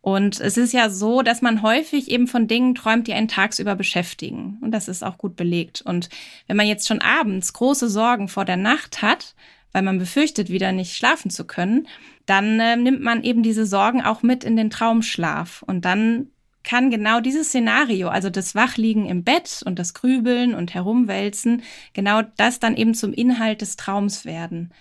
Und 0.00 0.38
es 0.38 0.56
ist 0.56 0.72
ja 0.72 0.88
so, 0.88 1.22
dass 1.22 1.42
man 1.42 1.62
häufig 1.62 2.08
eben 2.12 2.28
von 2.28 2.46
Dingen 2.46 2.76
träumt, 2.76 3.08
die 3.08 3.12
einen 3.12 3.26
tagsüber 3.26 3.74
beschäftigen. 3.74 4.58
Und 4.62 4.70
das 4.70 4.86
ist 4.86 5.02
auch 5.02 5.18
gut 5.18 5.34
belegt. 5.34 5.82
Und 5.82 6.08
wenn 6.46 6.56
man 6.56 6.68
jetzt 6.68 6.86
schon 6.86 7.00
abends 7.00 7.52
große 7.52 7.90
Sorgen 7.90 8.28
vor 8.28 8.44
der 8.44 8.56
Nacht 8.56 9.02
hat, 9.02 9.34
weil 9.72 9.82
man 9.82 9.98
befürchtet, 9.98 10.48
wieder 10.48 10.72
nicht 10.72 10.96
schlafen 10.96 11.30
zu 11.30 11.46
können, 11.46 11.86
dann 12.24 12.58
äh, 12.60 12.76
nimmt 12.76 13.02
man 13.02 13.22
eben 13.22 13.42
diese 13.42 13.66
Sorgen 13.66 14.02
auch 14.02 14.22
mit 14.22 14.44
in 14.44 14.56
den 14.56 14.70
Traumschlaf. 14.70 15.62
Und 15.62 15.84
dann 15.84 16.28
kann 16.66 16.90
genau 16.90 17.20
dieses 17.20 17.48
Szenario, 17.48 18.08
also 18.08 18.28
das 18.28 18.54
Wachliegen 18.54 19.06
im 19.06 19.22
Bett 19.22 19.62
und 19.64 19.78
das 19.78 19.94
Grübeln 19.94 20.54
und 20.54 20.74
Herumwälzen, 20.74 21.62
genau 21.92 22.22
das 22.36 22.58
dann 22.58 22.76
eben 22.76 22.94
zum 22.94 23.12
Inhalt 23.12 23.60
des 23.60 23.76
Traums 23.76 24.24
werden. 24.24 24.72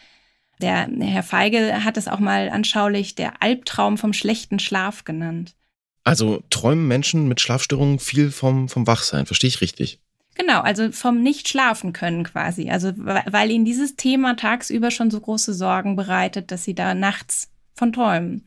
Der 0.62 0.88
Herr 1.00 1.24
Feige 1.24 1.84
hat 1.84 1.98
es 1.98 2.08
auch 2.08 2.20
mal 2.20 2.50
anschaulich 2.50 3.16
der 3.16 3.42
Albtraum 3.42 3.98
vom 3.98 4.14
schlechten 4.14 4.60
Schlaf 4.60 5.04
genannt. 5.04 5.56
Also 6.04 6.44
träumen 6.50 6.88
Menschen 6.88 7.28
mit 7.28 7.42
Schlafstörungen 7.42 8.00
viel 8.00 8.32
vom, 8.32 8.70
vom 8.70 8.88
Wachsein, 8.88 9.26
verstehe 9.26 9.48
ich 9.50 9.62
richtig? 9.62 10.00
Genau, 10.36 10.60
also 10.62 10.92
vom 10.92 11.24
nicht 11.24 11.48
schlafen 11.48 11.94
können 11.94 12.24
quasi. 12.26 12.70
Also 12.70 12.92
weil 12.96 13.50
ihnen 13.50 13.66
dieses 13.66 13.96
Thema 13.96 14.36
tagsüber 14.36 14.92
schon 14.92 15.10
so 15.10 15.20
große 15.20 15.54
Sorgen 15.54 15.96
bereitet, 15.96 16.52
dass 16.52 16.66
sie 16.66 16.76
da 16.76 16.94
nachts 16.94 17.50
von 17.74 17.94
träumen. 17.94 18.46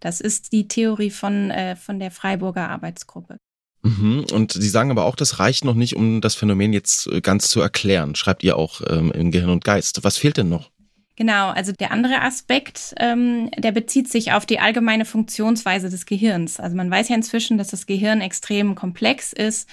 Das 0.00 0.20
ist 0.20 0.52
die 0.52 0.68
Theorie 0.68 1.10
von, 1.10 1.50
äh, 1.50 1.76
von 1.76 1.98
der 1.98 2.10
Freiburger 2.10 2.68
Arbeitsgruppe. 2.68 3.36
Mhm. 3.82 4.26
Und 4.32 4.52
Sie 4.52 4.68
sagen 4.68 4.90
aber 4.90 5.06
auch, 5.06 5.16
das 5.16 5.38
reicht 5.38 5.64
noch 5.64 5.74
nicht, 5.74 5.96
um 5.96 6.20
das 6.20 6.34
Phänomen 6.34 6.74
jetzt 6.74 7.06
äh, 7.06 7.22
ganz 7.22 7.48
zu 7.48 7.60
erklären, 7.60 8.14
schreibt 8.14 8.42
ihr 8.42 8.56
auch 8.56 8.82
ähm, 8.88 9.10
im 9.12 9.30
Gehirn 9.30 9.50
und 9.50 9.64
Geist. 9.64 10.04
Was 10.04 10.18
fehlt 10.18 10.36
denn 10.36 10.50
noch? 10.50 10.70
Genau, 11.16 11.50
also 11.50 11.72
der 11.72 11.90
andere 11.90 12.22
Aspekt, 12.22 12.94
ähm, 12.98 13.50
der 13.58 13.72
bezieht 13.72 14.08
sich 14.08 14.32
auf 14.32 14.46
die 14.46 14.58
allgemeine 14.58 15.04
Funktionsweise 15.04 15.90
des 15.90 16.06
Gehirns. 16.06 16.58
Also 16.58 16.76
man 16.76 16.90
weiß 16.90 17.08
ja 17.10 17.14
inzwischen, 17.14 17.58
dass 17.58 17.68
das 17.68 17.86
Gehirn 17.86 18.20
extrem 18.20 18.74
komplex 18.74 19.32
ist 19.32 19.68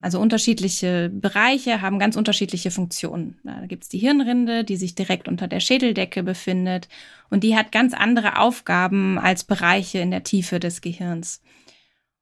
also 0.00 0.20
unterschiedliche 0.20 1.10
Bereiche 1.12 1.80
haben 1.80 1.98
ganz 1.98 2.16
unterschiedliche 2.16 2.70
Funktionen. 2.70 3.38
Da 3.44 3.66
gibt's 3.66 3.88
die 3.88 3.98
Hirnrinde, 3.98 4.62
die 4.62 4.76
sich 4.76 4.94
direkt 4.94 5.26
unter 5.26 5.48
der 5.48 5.60
Schädeldecke 5.60 6.22
befindet 6.22 6.88
und 7.30 7.42
die 7.42 7.56
hat 7.56 7.72
ganz 7.72 7.94
andere 7.94 8.38
Aufgaben 8.38 9.18
als 9.18 9.44
Bereiche 9.44 9.98
in 9.98 10.10
der 10.10 10.22
Tiefe 10.22 10.60
des 10.60 10.80
Gehirns. 10.80 11.42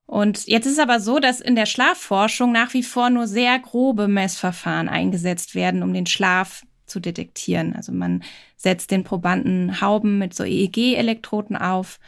Und 0.06 0.46
jetzt 0.46 0.66
ist 0.66 0.78
aber 0.78 1.00
so, 1.00 1.18
dass 1.18 1.40
in 1.40 1.56
der 1.56 1.66
Schlafforschung 1.66 2.52
nach 2.52 2.74
wie 2.74 2.82
vor 2.82 3.10
nur 3.10 3.26
sehr 3.26 3.58
grobe 3.58 4.06
Messverfahren 4.06 4.88
eingesetzt 4.88 5.54
werden, 5.54 5.82
um 5.82 5.92
den 5.94 6.06
Schlaf 6.06 6.62
zu 6.86 7.00
detektieren. 7.00 7.74
Also 7.74 7.92
man 7.92 8.22
setzt 8.56 8.90
den 8.90 9.04
Probanden 9.04 9.80
Hauben 9.80 10.18
mit 10.18 10.34
so 10.34 10.44
EEG-Elektroden 10.44 11.56
auf 11.56 11.98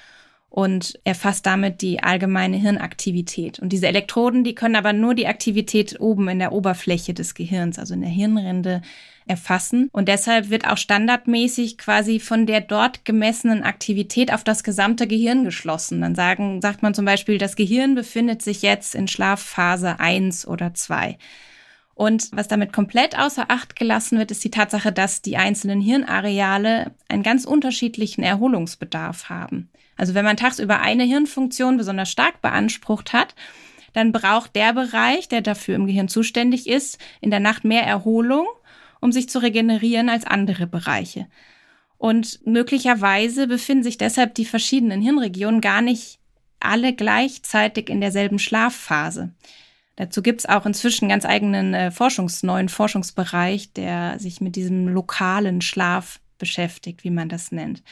und 0.48 0.98
erfasst 1.04 1.44
damit 1.44 1.82
die 1.82 2.02
allgemeine 2.02 2.56
Hirnaktivität. 2.56 3.58
Und 3.58 3.70
diese 3.70 3.88
Elektroden, 3.88 4.44
die 4.44 4.54
können 4.54 4.76
aber 4.76 4.92
nur 4.92 5.14
die 5.14 5.26
Aktivität 5.26 6.00
oben 6.00 6.28
in 6.28 6.38
der 6.38 6.52
Oberfläche 6.52 7.14
des 7.14 7.34
Gehirns, 7.34 7.78
also 7.78 7.94
in 7.94 8.00
der 8.00 8.10
Hirnrinde, 8.10 8.82
erfassen. 9.26 9.88
Und 9.92 10.08
deshalb 10.08 10.50
wird 10.50 10.66
auch 10.68 10.76
standardmäßig 10.76 11.78
quasi 11.78 12.20
von 12.20 12.46
der 12.46 12.60
dort 12.60 13.04
gemessenen 13.04 13.64
Aktivität 13.64 14.32
auf 14.32 14.44
das 14.44 14.62
gesamte 14.62 15.06
Gehirn 15.06 15.44
geschlossen. 15.44 16.00
Dann 16.00 16.14
sagen, 16.14 16.62
sagt 16.62 16.82
man 16.82 16.94
zum 16.94 17.04
Beispiel, 17.04 17.38
das 17.38 17.56
Gehirn 17.56 17.94
befindet 17.94 18.40
sich 18.40 18.62
jetzt 18.62 18.94
in 18.94 19.08
Schlafphase 19.08 19.98
1 19.98 20.46
oder 20.46 20.74
2. 20.74 21.18
Und 21.96 22.28
was 22.32 22.46
damit 22.46 22.74
komplett 22.74 23.18
außer 23.18 23.46
Acht 23.48 23.74
gelassen 23.74 24.18
wird, 24.18 24.30
ist 24.30 24.44
die 24.44 24.50
Tatsache, 24.50 24.92
dass 24.92 25.22
die 25.22 25.38
einzelnen 25.38 25.80
Hirnareale 25.80 26.92
einen 27.08 27.22
ganz 27.22 27.46
unterschiedlichen 27.46 28.22
Erholungsbedarf 28.22 29.30
haben. 29.30 29.70
Also 29.96 30.12
wenn 30.12 30.26
man 30.26 30.36
tagsüber 30.36 30.80
eine 30.80 31.04
Hirnfunktion 31.04 31.78
besonders 31.78 32.10
stark 32.10 32.42
beansprucht 32.42 33.14
hat, 33.14 33.34
dann 33.94 34.12
braucht 34.12 34.54
der 34.54 34.74
Bereich, 34.74 35.28
der 35.28 35.40
dafür 35.40 35.74
im 35.74 35.86
Gehirn 35.86 36.08
zuständig 36.08 36.68
ist, 36.68 36.98
in 37.22 37.30
der 37.30 37.40
Nacht 37.40 37.64
mehr 37.64 37.84
Erholung, 37.84 38.46
um 39.00 39.10
sich 39.10 39.30
zu 39.30 39.38
regenerieren 39.38 40.10
als 40.10 40.26
andere 40.26 40.66
Bereiche. 40.66 41.28
Und 41.96 42.40
möglicherweise 42.44 43.46
befinden 43.46 43.84
sich 43.84 43.96
deshalb 43.96 44.34
die 44.34 44.44
verschiedenen 44.44 45.00
Hirnregionen 45.00 45.62
gar 45.62 45.80
nicht 45.80 46.18
alle 46.60 46.92
gleichzeitig 46.92 47.88
in 47.88 48.02
derselben 48.02 48.38
Schlafphase. 48.38 49.32
Dazu 49.96 50.22
gibt 50.22 50.40
es 50.40 50.46
auch 50.46 50.66
inzwischen 50.66 51.08
ganz 51.08 51.24
eigenen 51.24 51.74
äh, 51.74 51.90
Forschungs-, 51.90 52.44
neuen 52.44 52.68
Forschungsbereich, 52.68 53.72
der 53.72 54.18
sich 54.18 54.40
mit 54.40 54.54
diesem 54.54 54.88
lokalen 54.88 55.62
Schlaf 55.62 56.20
beschäftigt, 56.38 57.02
wie 57.02 57.10
man 57.10 57.30
das 57.30 57.50
nennt. 57.50 57.82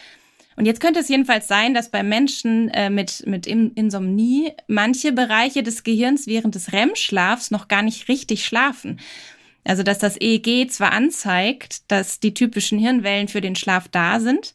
Und 0.57 0.67
jetzt 0.67 0.81
könnte 0.81 1.01
es 1.01 1.09
jedenfalls 1.09 1.49
sein, 1.49 1.75
dass 1.75 1.91
bei 1.91 2.03
Menschen 2.03 2.69
äh, 2.69 2.91
mit, 2.91 3.27
mit 3.27 3.47
Insomnie 3.47 4.53
manche 4.69 5.13
Bereiche 5.13 5.63
des 5.63 5.83
Gehirns 5.83 6.27
während 6.27 6.55
des 6.55 6.73
REM-Schlafs 6.73 7.51
noch 7.51 7.69
gar 7.69 7.83
nicht 7.83 8.09
richtig 8.09 8.45
schlafen. 8.45 9.01
Also 9.65 9.83
dass 9.83 9.99
das 9.99 10.21
EEG 10.21 10.71
zwar 10.71 10.93
anzeigt, 10.93 11.91
dass 11.91 12.21
die 12.21 12.35
typischen 12.35 12.79
Hirnwellen 12.79 13.29
für 13.29 13.41
den 13.41 13.57
Schlaf 13.57 13.89
da 13.89 14.21
sind, 14.21 14.55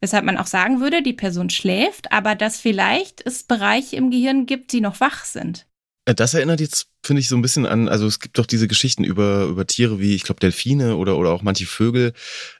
weshalb 0.00 0.24
man 0.24 0.36
auch 0.36 0.46
sagen 0.46 0.80
würde, 0.80 1.02
die 1.02 1.14
Person 1.14 1.50
schläft, 1.50 2.12
aber 2.12 2.34
dass 2.34 2.60
vielleicht 2.60 3.26
es 3.26 3.42
Bereiche 3.42 3.96
im 3.96 4.10
Gehirn 4.10 4.46
gibt, 4.46 4.72
die 4.72 4.82
noch 4.82 5.00
wach 5.00 5.24
sind. 5.24 5.66
Äh, 6.04 6.14
das 6.14 6.34
erinnert 6.34 6.60
jetzt, 6.60 6.89
finde 7.02 7.20
ich, 7.20 7.28
so 7.28 7.36
ein 7.36 7.42
bisschen 7.42 7.66
an, 7.66 7.88
also 7.88 8.06
es 8.06 8.20
gibt 8.20 8.38
doch 8.38 8.46
diese 8.46 8.68
Geschichten 8.68 9.04
über, 9.04 9.44
über 9.44 9.66
Tiere 9.66 10.00
wie, 10.00 10.14
ich 10.14 10.22
glaube, 10.22 10.40
Delfine 10.40 10.96
oder, 10.96 11.16
oder 11.16 11.32
auch 11.32 11.42
manche 11.42 11.66
Vögel, 11.66 12.12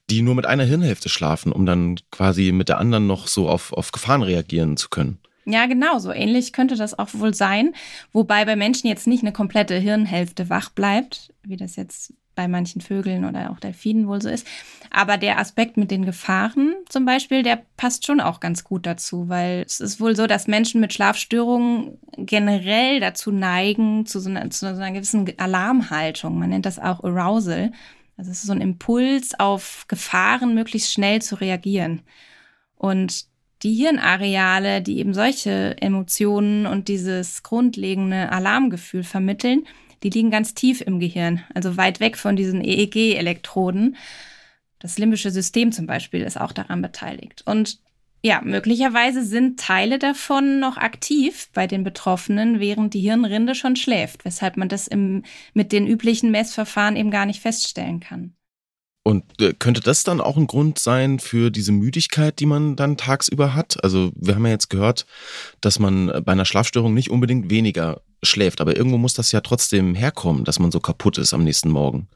die 0.08 0.22
nur 0.22 0.34
mit 0.34 0.46
einer 0.46 0.64
Hirnhälfte 0.64 1.08
schlafen, 1.08 1.52
um 1.52 1.66
dann 1.66 1.96
quasi 2.10 2.52
mit 2.52 2.68
der 2.68 2.78
anderen 2.78 3.06
noch 3.06 3.28
so 3.28 3.48
auf, 3.48 3.72
auf 3.72 3.92
Gefahren 3.92 4.22
reagieren 4.22 4.76
zu 4.76 4.88
können. 4.88 5.18
Ja, 5.46 5.66
genau, 5.66 5.98
so 5.98 6.12
ähnlich 6.12 6.52
könnte 6.52 6.76
das 6.76 6.98
auch 6.98 7.08
wohl 7.12 7.34
sein. 7.34 7.74
Wobei 8.12 8.44
bei 8.44 8.56
Menschen 8.56 8.86
jetzt 8.86 9.06
nicht 9.06 9.22
eine 9.22 9.32
komplette 9.32 9.76
Hirnhälfte 9.76 10.50
wach 10.50 10.70
bleibt, 10.70 11.32
wie 11.42 11.56
das 11.56 11.76
jetzt 11.76 12.12
bei 12.34 12.48
manchen 12.48 12.80
Vögeln 12.80 13.24
oder 13.24 13.50
auch 13.50 13.60
Delfinen 13.60 14.06
wohl 14.06 14.22
so 14.22 14.28
ist. 14.28 14.46
Aber 14.90 15.16
der 15.16 15.38
Aspekt 15.38 15.76
mit 15.76 15.90
den 15.90 16.04
Gefahren 16.04 16.74
zum 16.88 17.04
Beispiel, 17.04 17.42
der 17.42 17.62
passt 17.76 18.06
schon 18.06 18.20
auch 18.20 18.40
ganz 18.40 18.64
gut 18.64 18.86
dazu, 18.86 19.28
weil 19.28 19.62
es 19.66 19.80
ist 19.80 20.00
wohl 20.00 20.16
so, 20.16 20.26
dass 20.26 20.46
Menschen 20.46 20.80
mit 20.80 20.92
Schlafstörungen 20.92 21.98
generell 22.16 23.00
dazu 23.00 23.30
neigen, 23.30 24.06
zu 24.06 24.20
so 24.20 24.30
einer, 24.30 24.48
zu 24.50 24.66
einer 24.66 24.92
gewissen 24.92 25.32
Alarmhaltung. 25.38 26.38
Man 26.38 26.50
nennt 26.50 26.66
das 26.66 26.78
auch 26.78 27.04
Arousal. 27.04 27.72
Also 28.16 28.30
es 28.30 28.38
ist 28.38 28.46
so 28.46 28.52
ein 28.52 28.60
Impuls 28.60 29.38
auf 29.38 29.86
Gefahren, 29.88 30.54
möglichst 30.54 30.92
schnell 30.92 31.22
zu 31.22 31.40
reagieren. 31.40 32.02
Und 32.76 33.26
die 33.62 33.74
Hirnareale, 33.74 34.80
die 34.82 34.98
eben 34.98 35.14
solche 35.14 35.76
Emotionen 35.80 36.66
und 36.66 36.88
dieses 36.88 37.42
grundlegende 37.42 38.32
Alarmgefühl 38.32 39.04
vermitteln, 39.04 39.66
die 40.02 40.10
liegen 40.10 40.30
ganz 40.30 40.54
tief 40.54 40.80
im 40.80 41.00
Gehirn, 41.00 41.42
also 41.54 41.76
weit 41.76 42.00
weg 42.00 42.16
von 42.16 42.36
diesen 42.36 42.62
EEG-Elektroden. 42.64 43.96
Das 44.78 44.98
limbische 44.98 45.30
System 45.30 45.72
zum 45.72 45.86
Beispiel 45.86 46.22
ist 46.22 46.40
auch 46.40 46.52
daran 46.52 46.80
beteiligt. 46.82 47.42
Und 47.46 47.78
ja, 48.22 48.42
möglicherweise 48.42 49.24
sind 49.24 49.58
Teile 49.60 49.98
davon 49.98 50.60
noch 50.60 50.76
aktiv 50.76 51.48
bei 51.54 51.66
den 51.66 51.84
Betroffenen, 51.84 52.60
während 52.60 52.92
die 52.92 53.00
Hirnrinde 53.00 53.54
schon 53.54 53.76
schläft, 53.76 54.24
weshalb 54.24 54.56
man 54.56 54.68
das 54.68 54.88
im, 54.88 55.22
mit 55.54 55.72
den 55.72 55.86
üblichen 55.86 56.30
Messverfahren 56.30 56.96
eben 56.96 57.10
gar 57.10 57.24
nicht 57.24 57.40
feststellen 57.40 58.00
kann. 58.00 58.34
Und 59.02 59.24
äh, 59.40 59.54
könnte 59.54 59.80
das 59.80 60.04
dann 60.04 60.20
auch 60.20 60.36
ein 60.36 60.46
Grund 60.46 60.78
sein 60.78 61.18
für 61.18 61.50
diese 61.50 61.72
Müdigkeit, 61.72 62.38
die 62.38 62.46
man 62.46 62.76
dann 62.76 62.96
tagsüber 62.96 63.54
hat? 63.54 63.82
Also 63.82 64.12
wir 64.14 64.34
haben 64.34 64.44
ja 64.44 64.52
jetzt 64.52 64.68
gehört, 64.68 65.06
dass 65.60 65.78
man 65.78 66.22
bei 66.24 66.32
einer 66.32 66.44
Schlafstörung 66.44 66.92
nicht 66.92 67.10
unbedingt 67.10 67.50
weniger 67.50 68.02
schläft, 68.22 68.60
aber 68.60 68.76
irgendwo 68.76 68.98
muss 68.98 69.14
das 69.14 69.32
ja 69.32 69.40
trotzdem 69.40 69.94
herkommen, 69.94 70.44
dass 70.44 70.58
man 70.58 70.70
so 70.70 70.80
kaputt 70.80 71.16
ist 71.16 71.32
am 71.32 71.44
nächsten 71.44 71.70
Morgen. 71.70 72.08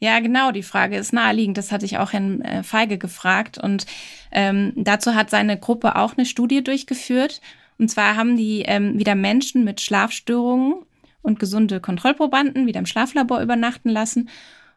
Ja, 0.00 0.20
genau, 0.20 0.50
die 0.50 0.62
Frage 0.62 0.96
ist 0.96 1.12
naheliegend. 1.12 1.56
Das 1.56 1.72
hatte 1.72 1.86
ich 1.86 1.98
auch 1.98 2.12
Herrn 2.12 2.42
äh, 2.42 2.62
Feige 2.62 2.98
gefragt. 2.98 3.58
Und 3.58 3.86
ähm, 4.32 4.72
dazu 4.76 5.14
hat 5.14 5.30
seine 5.30 5.58
Gruppe 5.58 5.96
auch 5.96 6.16
eine 6.16 6.26
Studie 6.26 6.62
durchgeführt. 6.62 7.40
Und 7.78 7.90
zwar 7.90 8.16
haben 8.16 8.36
die 8.36 8.62
ähm, 8.62 8.98
wieder 8.98 9.14
Menschen 9.14 9.64
mit 9.64 9.80
Schlafstörungen 9.80 10.82
und 11.22 11.38
gesunde 11.40 11.80
Kontrollprobanden 11.80 12.66
wieder 12.66 12.80
im 12.80 12.86
Schlaflabor 12.86 13.40
übernachten 13.40 13.88
lassen. 13.88 14.28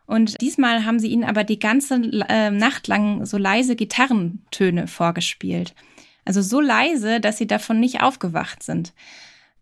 Und 0.08 0.40
diesmal 0.42 0.86
haben 0.86 1.00
sie 1.00 1.10
ihnen 1.10 1.26
aber 1.26 1.44
die 1.44 1.60
ganze 1.60 1.96
äh, 2.30 2.50
Nacht 2.50 2.88
lang 2.88 3.26
so 3.26 3.38
leise 3.38 3.76
Gitarrentöne 3.76 4.88
vorgespielt. 4.88 5.76
Also 6.26 6.42
so 6.42 6.60
leise, 6.60 7.20
dass 7.20 7.38
sie 7.38 7.48
davon 7.48 7.80
nicht 7.80 8.02
aufgewacht 8.02 8.64
sind. 8.64 8.94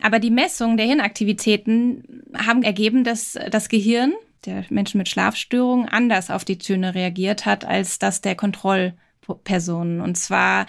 Aber 0.01 0.19
die 0.19 0.31
Messungen 0.31 0.77
der 0.77 0.85
Hirnaktivitäten 0.85 2.23
haben 2.35 2.63
ergeben, 2.63 3.03
dass 3.03 3.37
das 3.49 3.69
Gehirn 3.69 4.13
der 4.45 4.65
Menschen 4.69 4.99
mit 4.99 5.09
Schlafstörungen 5.09 5.89
anders 5.89 6.29
auf 6.29 6.45
die 6.45 6.59
Töne 6.59 6.93
reagiert 6.93 7.45
hat 7.45 7.65
als 7.65 7.97
das 7.97 8.21
der 8.21 8.35
Kontrollpersonen. 8.35 10.01
Und 10.01 10.15
zwar 10.15 10.67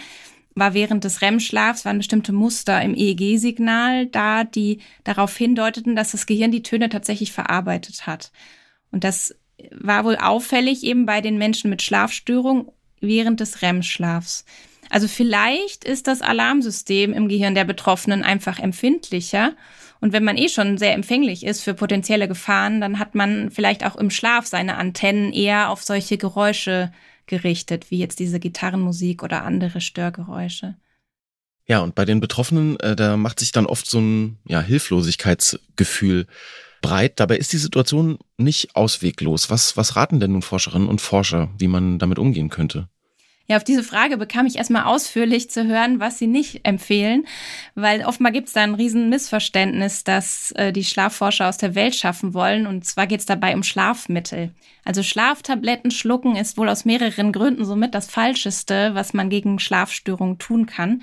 war 0.55 0.73
während 0.73 1.05
des 1.05 1.21
REM-Schlafs 1.21 1.85
waren 1.85 1.99
bestimmte 1.99 2.33
Muster 2.33 2.81
im 2.81 2.95
EEG-Signal 2.95 4.07
da, 4.07 4.45
die 4.45 4.79
darauf 5.05 5.37
hindeuteten, 5.37 5.97
dass 5.97 6.13
das 6.13 6.25
Gehirn 6.25 6.51
die 6.51 6.63
Töne 6.63 6.89
tatsächlich 6.89 7.33
verarbeitet 7.33 8.07
hat. 8.07 8.33
Und 8.91 9.05
das 9.05 9.35
war 9.71 10.05
wohl 10.05 10.17
auffällig 10.17 10.85
eben 10.85 11.07
bei 11.07 11.21
den 11.21 11.39
Menschen 11.39 11.71
mit 11.71 11.83
Schlafstörungen 11.83 12.69
während 13.01 13.41
des 13.41 13.63
REM-Schlafs. 13.63 14.45
Also 14.91 15.09
vielleicht 15.09 15.85
ist 15.85 16.07
das 16.07 16.23
Alarmsystem 16.23 17.13
im 17.13 17.29
Gehirn 17.29 17.55
der 17.55 17.65
Betroffenen 17.65 18.23
einfach 18.23 18.59
empfindlicher. 18.59 19.55
Und 20.01 20.13
wenn 20.13 20.25
man 20.25 20.37
eh 20.37 20.49
schon 20.49 20.79
sehr 20.79 20.95
empfänglich 20.95 21.45
ist 21.45 21.63
für 21.63 21.75
potenzielle 21.75 22.29
Gefahren, 22.29 22.81
dann 22.81 22.99
hat 22.99 23.15
man 23.15 23.51
vielleicht 23.51 23.85
auch 23.85 23.97
im 23.97 24.11
Schlaf 24.11 24.47
seine 24.47 24.77
Antennen 24.77 25.33
eher 25.33 25.71
auf 25.71 25.83
solche 25.83 26.19
Geräusche 26.19 26.93
gerichtet, 27.27 27.91
wie 27.91 27.99
jetzt 27.99 28.21
diese 28.21 28.39
Gitarrenmusik 28.39 29.23
oder 29.23 29.43
andere 29.43 29.81
Störgeräusche. 29.81 30.77
Ja, 31.67 31.81
und 31.81 31.97
bei 31.97 32.05
den 32.05 32.21
Betroffenen, 32.21 32.79
äh, 32.79 32.95
da 32.95 33.17
macht 33.17 33.41
sich 33.41 33.51
dann 33.51 33.67
oft 33.67 33.91
so 33.91 33.99
ein 33.99 34.39
ja, 34.45 34.61
Hilflosigkeitsgefühl 34.61 36.29
breit. 36.83 37.21
Dabei 37.21 37.37
ist 37.37 37.53
die 37.53 37.59
Situation 37.59 38.19
nicht 38.37 38.77
ausweglos. 38.77 39.51
Was, 39.51 39.77
was 39.77 39.97
raten 39.97 40.21
denn 40.21 40.33
nun 40.33 40.43
Forscherinnen 40.43 40.89
und 40.89 41.01
Forscher, 41.01 41.51
wie 41.59 41.69
man 41.69 41.99
damit 41.99 42.19
umgehen 42.19 42.51
könnte? 42.51 42.89
Ja, 43.49 43.57
auf 43.57 43.65
diese 43.65 43.85
Frage 43.85 44.17
bekam 44.17 44.47
ich 44.47 44.57
erstmal 44.57 44.85
ausführlich 44.85 45.51
zu 45.51 45.67
hören, 45.67 46.01
was 46.01 46.19
sie 46.19 46.27
nicht 46.27 46.67
empfehlen, 46.67 47.27
weil 47.77 48.05
oftmal 48.05 48.33
gibt 48.33 48.49
es 48.49 48.55
da 48.55 48.63
ein 48.63 48.75
riesen 48.75 49.09
Missverständnis, 49.09 50.03
dass 50.03 50.51
äh, 50.57 50.73
die 50.73 50.83
Schlafforscher 50.83 51.49
aus 51.49 51.57
der 51.57 51.77
Welt 51.77 51.95
schaffen 51.95 52.35
wollen. 52.35 52.67
Und 52.67 52.85
zwar 52.85 53.07
geht 53.07 53.21
es 53.21 53.27
dabei 53.27 53.55
um 53.55 53.63
Schlafmittel. 53.63 54.53
Also 54.85 55.05
Schlaftabletten 55.05 55.93
schlucken 55.93 56.35
ist 56.35 56.59
wohl 56.59 56.69
aus 56.69 56.85
mehreren 56.85 57.31
Gründen 57.31 57.65
somit 57.65 57.95
das 57.95 58.11
Falscheste, 58.11 58.95
was 58.95 59.15
man 59.15 59.31
gegen 59.31 59.61
Schlafstörungen 59.61 60.39
tun 60.39 60.67
kann. 60.67 61.03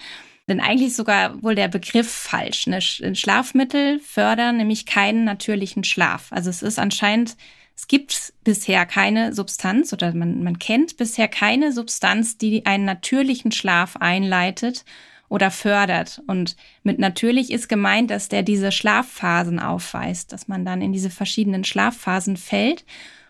Denn 0.50 0.60
eigentlich 0.60 0.96
sogar 0.96 1.42
wohl 1.42 1.56
der 1.56 1.70
Begriff 1.70 2.12
falsch. 2.12 2.68
Ne? 2.68 2.82
Schlafmittel 2.82 4.00
fördern 4.00 4.58
nämlich 4.58 4.86
keinen 4.86 5.24
natürlichen 5.24 5.84
Schlaf. 5.84 6.28
Also 6.32 6.50
es 6.50 6.62
ist 6.62 6.80
anscheinend 6.80 7.38
es 7.76 7.88
gibt 7.88 8.34
bisher 8.44 8.86
keine 8.86 9.34
Substanz 9.34 9.94
oder 9.94 10.14
man, 10.14 10.44
man 10.44 10.60
kennt 10.60 10.98
bisher 10.98 11.28
keine 11.28 11.72
Substanz, 11.72 12.38
die 12.38 12.66
einen 12.66 12.86
natürlichen 12.86 13.52
Schlaf 13.52 13.98
einleitet 13.98 14.86
oder 15.28 15.50
fördert. 15.50 16.22
Und 16.28 16.56
mit 16.84 17.00
natürlich 17.00 17.52
ist 17.52 17.68
gemeint, 17.68 18.12
dass 18.12 18.30
der 18.30 18.44
diese 18.44 18.72
Schlafphasen 18.72 19.60
aufweist, 19.60 20.32
dass 20.32 20.48
man 20.48 20.66
dann 20.66 20.82
in 20.82 20.94
diese 20.94 21.10
verschiedenen 21.10 21.64
Schlafphasen 21.64 22.38
fällt. 22.38 22.86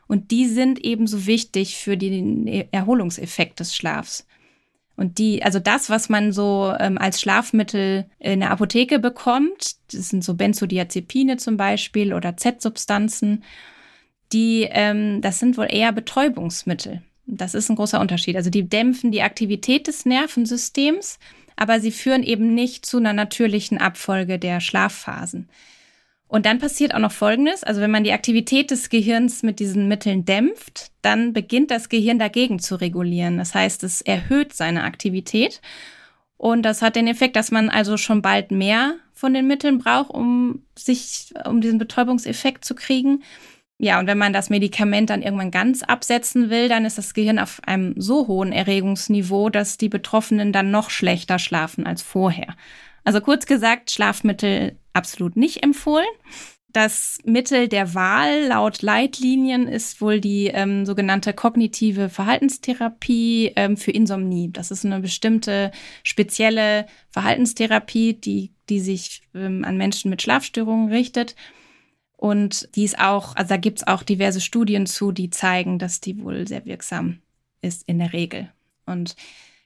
Und 0.08 0.32
die 0.32 0.48
sind 0.48 0.84
ebenso 0.84 1.26
wichtig 1.26 1.78
für 1.78 1.96
den 1.96 2.46
Erholungseffekt 2.72 3.62
des 3.62 3.74
Schlafs. 3.74 4.28
Und 4.96 5.18
die, 5.18 5.42
also 5.44 5.60
das, 5.60 5.90
was 5.90 6.10
man 6.10 6.32
so 6.32 6.74
ähm, 6.80 6.98
als 6.98 7.20
Schlafmittel 7.20 8.06
in 8.20 8.42
der 8.42 8.52
Apotheke 8.52 9.00
bekommt, 9.00 9.76
das 9.92 10.10
sind 10.10 10.24
so 10.24 10.36
Benzodiazepine 10.36 11.38
zum 11.38 11.58
Beispiel 11.58 12.14
oder 12.14 12.38
Z-Substanzen 12.38 13.44
die, 14.34 14.68
ähm, 14.70 15.22
das 15.22 15.40
sind 15.40 15.58
wohl 15.58 15.68
eher 15.70 15.92
Betäubungsmittel. 15.92 17.02
Das 17.26 17.54
ist 17.54 17.70
ein 17.70 17.76
großer 17.76 18.02
Unterschied. 18.02 18.36
Also 18.36 18.50
die 18.50 18.68
dämpfen 18.68 19.12
die 19.12 19.22
Aktivität 19.22 19.88
des 19.88 20.06
Nervensystems, 20.06 21.20
aber 21.56 21.80
sie 21.80 21.92
führen 21.92 22.24
eben 22.24 22.54
nicht 22.54 22.86
zu 22.86 22.98
einer 22.98 23.14
natürlichen 23.14 23.78
Abfolge 23.78 24.40
der 24.40 24.60
Schlafphasen. 24.60 25.50
Und 26.34 26.48
dann 26.48 26.58
passiert 26.58 26.96
auch 26.96 27.00
noch 27.00 27.12
Folgendes. 27.12 27.64
Also 27.64 27.80
wenn 27.80 27.92
man 27.92 28.04
die 28.04 28.12
Aktivität 28.12 28.72
des 28.72 28.90
Gehirns 28.90 29.44
mit 29.44 29.60
diesen 29.60 29.88
Mitteln 29.88 30.26
dämpft, 30.26 30.90
dann 31.04 31.32
beginnt 31.32 31.70
das 31.70 31.90
Gehirn 31.90 32.18
dagegen 32.18 32.58
zu 32.58 32.74
regulieren. 32.74 33.38
Das 33.38 33.54
heißt, 33.54 33.84
es 33.84 34.02
erhöht 34.02 34.52
seine 34.52 34.84
Aktivität. 34.84 35.62
Und 36.36 36.64
das 36.64 36.82
hat 36.82 36.96
den 36.96 37.06
Effekt, 37.06 37.36
dass 37.36 37.52
man 37.52 37.70
also 37.70 37.98
schon 37.98 38.24
bald 38.24 38.50
mehr 38.50 38.96
von 39.14 39.36
den 39.36 39.46
Mitteln 39.46 39.78
braucht, 39.78 40.10
um 40.10 40.64
sich, 40.76 41.36
um 41.46 41.62
diesen 41.62 41.78
Betäubungseffekt 41.78 42.66
zu 42.66 42.74
kriegen. 42.74 43.22
Ja, 43.78 44.00
und 44.00 44.08
wenn 44.08 44.18
man 44.18 44.34
das 44.34 44.50
Medikament 44.50 45.12
dann 45.12 45.22
irgendwann 45.22 45.52
ganz 45.52 45.84
absetzen 45.84 46.50
will, 46.50 46.68
dann 46.68 46.86
ist 46.86 46.98
das 46.98 47.14
Gehirn 47.14 47.38
auf 47.38 47.62
einem 47.68 47.94
so 47.96 48.26
hohen 48.26 48.54
Erregungsniveau, 48.54 49.52
dass 49.52 49.78
die 49.78 49.90
Betroffenen 49.90 50.52
dann 50.52 50.72
noch 50.72 50.90
schlechter 50.90 51.38
schlafen 51.38 51.86
als 51.86 52.02
vorher. 52.02 52.56
Also 53.04 53.22
kurz 53.22 53.46
gesagt, 53.46 53.92
Schlafmittel 53.92 54.80
absolut 54.94 55.36
nicht 55.36 55.64
empfohlen. 55.64 56.08
Das 56.74 57.20
Mittel 57.24 57.68
der 57.68 57.94
Wahl 57.94 58.48
laut 58.48 58.82
Leitlinien 58.82 59.68
ist 59.68 60.02
wohl 60.02 60.20
die 60.20 60.48
ähm, 60.48 60.88
sogenannte 60.88 61.32
kognitive 61.32 62.10
Verhaltenstherapie 62.10 63.54
ähm, 63.56 63.78
für 63.78 63.92
Insomnie. 63.92 64.50
Das 64.52 64.72
ist 64.72 64.84
eine 64.84 65.00
bestimmte 65.00 65.72
spezielle 66.02 66.88
Verhaltenstherapie, 67.12 68.16
die, 68.16 68.54
die 68.70 68.80
sich 68.80 69.22
ähm, 69.36 69.64
an 69.64 69.78
Menschen 69.78 70.10
mit 70.10 70.24
Schlafstörungen 70.24 70.90
richtet. 70.90 71.36
Und 72.18 72.76
die 72.76 72.86
ist 72.86 72.98
auch, 72.98 73.36
also 73.36 73.50
da 73.50 73.58
gibt's 73.58 73.86
auch 73.86 74.02
diverse 74.02 74.42
Studien 74.42 74.88
zu, 74.88 75.12
die 75.12 75.30
zeigen, 75.30 75.78
dass 75.78 76.02
die 76.02 76.24
wohl 76.24 76.48
sehr 76.48 76.66
wirksam 76.66 77.20
ist 77.62 77.88
in 77.88 78.00
der 78.00 78.14
Regel. 78.14 78.52
Und 78.88 79.16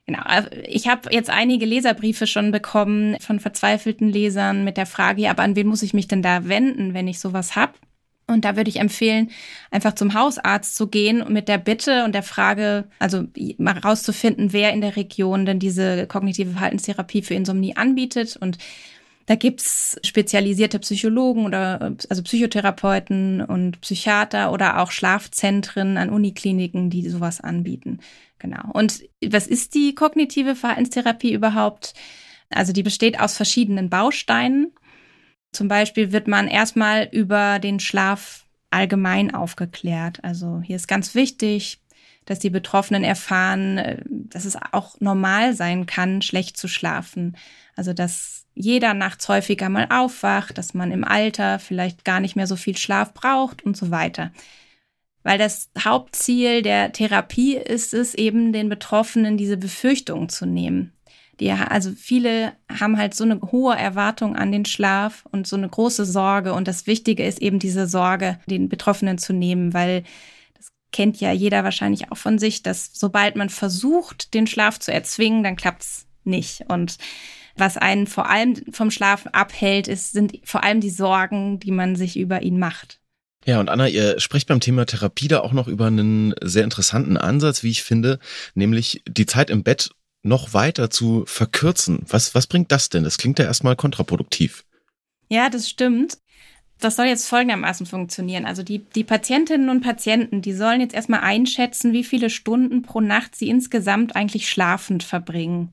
Genau. 0.07 0.21
Also 0.23 0.49
ich 0.65 0.87
habe 0.87 1.09
jetzt 1.11 1.29
einige 1.29 1.65
Leserbriefe 1.65 2.27
schon 2.27 2.51
bekommen 2.51 3.17
von 3.19 3.41
verzweifelten 3.41 4.07
Lesern 4.07 4.63
mit 4.63 4.77
der 4.77 4.85
Frage, 4.85 5.21
ja, 5.21 5.31
aber 5.31 5.43
an 5.43 5.57
wen 5.57 5.67
muss 5.67 5.81
ich 5.81 5.93
mich 5.93 6.07
denn 6.07 6.21
da 6.21 6.47
wenden, 6.47 6.93
wenn 6.93 7.09
ich 7.09 7.19
sowas 7.19 7.57
hab? 7.57 7.77
Und 8.25 8.45
da 8.45 8.55
würde 8.55 8.69
ich 8.69 8.79
empfehlen, 8.79 9.31
einfach 9.69 9.95
zum 9.95 10.13
Hausarzt 10.13 10.75
zu 10.75 10.87
gehen 10.87 11.21
und 11.21 11.33
mit 11.33 11.47
der 11.47 11.57
Bitte 11.57 12.03
und 12.05 12.13
der 12.13 12.23
Frage, 12.23 12.85
also 12.99 13.23
mal 13.57 13.77
rauszufinden, 13.77 14.53
wer 14.53 14.73
in 14.73 14.81
der 14.81 14.95
Region 14.95 15.45
denn 15.45 15.59
diese 15.59 16.07
kognitive 16.07 16.51
Verhaltenstherapie 16.51 17.21
für 17.21 17.35
Insomnie 17.35 17.75
anbietet. 17.75 18.35
Und 18.37 18.57
da 19.27 19.35
gibt's 19.35 19.97
spezialisierte 20.03 20.79
Psychologen 20.79 21.45
oder 21.45 21.95
also 22.09 22.23
Psychotherapeuten 22.23 23.41
und 23.41 23.81
Psychiater 23.81 24.51
oder 24.53 24.81
auch 24.81 24.91
Schlafzentren 24.91 25.97
an 25.97 26.09
Unikliniken, 26.09 26.89
die 26.89 27.09
sowas 27.09 27.41
anbieten. 27.41 27.99
Genau. 28.39 28.71
Und 28.73 29.03
was 29.25 29.47
ist 29.47 29.73
die 29.73 29.95
kognitive 29.95 30.55
Verhaltenstherapie 30.55 31.33
überhaupt? 31.33 31.93
Also 32.49 32.73
die 32.73 32.83
besteht 32.83 33.19
aus 33.19 33.35
verschiedenen 33.35 33.89
Bausteinen. 33.89 34.73
Zum 35.51 35.67
Beispiel 35.67 36.11
wird 36.11 36.27
man 36.27 36.47
erstmal 36.47 37.09
über 37.11 37.59
den 37.59 37.79
Schlaf 37.79 38.45
allgemein 38.69 39.33
aufgeklärt. 39.33 40.23
Also 40.23 40.61
hier 40.63 40.75
ist 40.75 40.87
ganz 40.87 41.15
wichtig, 41.15 41.79
dass 42.25 42.39
die 42.39 42.49
Betroffenen 42.49 43.03
erfahren, 43.03 43.77
äh, 43.77 44.03
dass 44.05 44.45
es 44.45 44.57
auch 44.71 44.99
normal 44.99 45.53
sein 45.53 45.85
kann, 45.85 46.21
schlecht 46.21 46.57
zu 46.57 46.67
schlafen. 46.67 47.37
Also 47.75 47.93
dass 47.93 48.45
jeder 48.53 48.93
nachts 48.93 49.29
häufiger 49.29 49.69
mal 49.69 49.87
aufwacht, 49.89 50.57
dass 50.57 50.73
man 50.73 50.91
im 50.91 51.03
Alter 51.03 51.59
vielleicht 51.59 52.03
gar 52.03 52.19
nicht 52.19 52.35
mehr 52.35 52.47
so 52.47 52.55
viel 52.55 52.75
Schlaf 52.75 53.13
braucht 53.13 53.63
und 53.63 53.77
so 53.77 53.91
weiter 53.91 54.31
weil 55.27 55.37
das 55.37 55.69
Hauptziel 55.77 56.61
der 56.61 56.93
Therapie 56.93 57.57
ist 57.57 57.93
es 57.93 58.13
eben, 58.13 58.53
den 58.53 58.69
Betroffenen 58.69 59.35
diese 59.35 59.57
Befürchtungen 59.57 60.29
zu 60.29 60.45
nehmen. 60.45 60.93
Die, 61.41 61.51
also 61.51 61.91
viele 61.91 62.53
haben 62.71 62.97
halt 62.97 63.13
so 63.13 63.25
eine 63.25 63.41
hohe 63.41 63.75
Erwartung 63.75 64.37
an 64.37 64.53
den 64.53 64.63
Schlaf 64.63 65.25
und 65.29 65.45
so 65.45 65.57
eine 65.57 65.67
große 65.67 66.05
Sorge. 66.05 66.53
Und 66.53 66.69
das 66.69 66.87
Wichtige 66.87 67.25
ist 67.25 67.41
eben 67.41 67.59
diese 67.59 67.87
Sorge, 67.87 68.39
den 68.45 68.69
Betroffenen 68.69 69.17
zu 69.17 69.33
nehmen, 69.33 69.73
weil 69.73 70.03
das 70.55 70.71
kennt 70.93 71.19
ja 71.19 71.33
jeder 71.33 71.65
wahrscheinlich 71.65 72.09
auch 72.09 72.17
von 72.17 72.39
sich, 72.39 72.63
dass 72.63 72.91
sobald 72.93 73.35
man 73.35 73.49
versucht, 73.49 74.33
den 74.33 74.47
Schlaf 74.47 74.79
zu 74.79 74.93
erzwingen, 74.93 75.43
dann 75.43 75.57
klappt's 75.57 76.07
nicht. 76.23 76.63
Und 76.69 76.99
was 77.57 77.75
einen 77.75 78.07
vor 78.07 78.29
allem 78.29 78.55
vom 78.71 78.91
Schlafen 78.91 79.33
abhält, 79.33 79.89
ist, 79.89 80.13
sind 80.13 80.39
vor 80.45 80.63
allem 80.63 80.79
die 80.79 80.89
Sorgen, 80.89 81.59
die 81.59 81.71
man 81.71 81.97
sich 81.97 82.17
über 82.17 82.43
ihn 82.43 82.59
macht. 82.59 83.01
Ja, 83.47 83.61
und 83.61 83.69
Anna, 83.69 83.87
ihr 83.87 84.19
sprecht 84.19 84.49
beim 84.49 84.59
Thema 84.59 84.85
Therapie 84.85 85.29
da 85.29 85.39
auch 85.39 85.53
noch 85.53 85.69
über 85.69 85.85
einen 85.85 86.35
sehr 86.41 86.65
interessanten 86.65 87.15
Ansatz, 87.15 87.63
wie 87.63 87.71
ich 87.71 87.81
finde, 87.81 88.19
nämlich 88.55 89.01
die 89.07 89.25
Zeit 89.25 89.49
im 89.49 89.63
Bett 89.63 89.91
noch 90.21 90.53
weiter 90.53 90.89
zu 90.89 91.23
verkürzen. 91.25 92.03
Was, 92.09 92.35
was 92.35 92.47
bringt 92.47 92.73
das 92.73 92.89
denn? 92.89 93.05
Das 93.05 93.17
klingt 93.17 93.39
ja 93.39 93.45
erstmal 93.45 93.77
kontraproduktiv. 93.77 94.65
Ja, 95.29 95.49
das 95.49 95.69
stimmt. 95.69 96.17
Das 96.81 96.97
soll 96.97 97.05
jetzt 97.05 97.29
folgendermaßen 97.29 97.85
funktionieren. 97.85 98.45
Also 98.45 98.63
die, 98.63 98.79
die 98.79 99.05
Patientinnen 99.05 99.69
und 99.69 99.79
Patienten, 99.79 100.41
die 100.41 100.53
sollen 100.53 100.81
jetzt 100.81 100.93
erstmal 100.93 101.21
einschätzen, 101.21 101.93
wie 101.93 102.03
viele 102.03 102.29
Stunden 102.29 102.81
pro 102.81 102.99
Nacht 102.99 103.37
sie 103.37 103.47
insgesamt 103.47 104.13
eigentlich 104.13 104.49
schlafend 104.49 105.03
verbringen. 105.03 105.71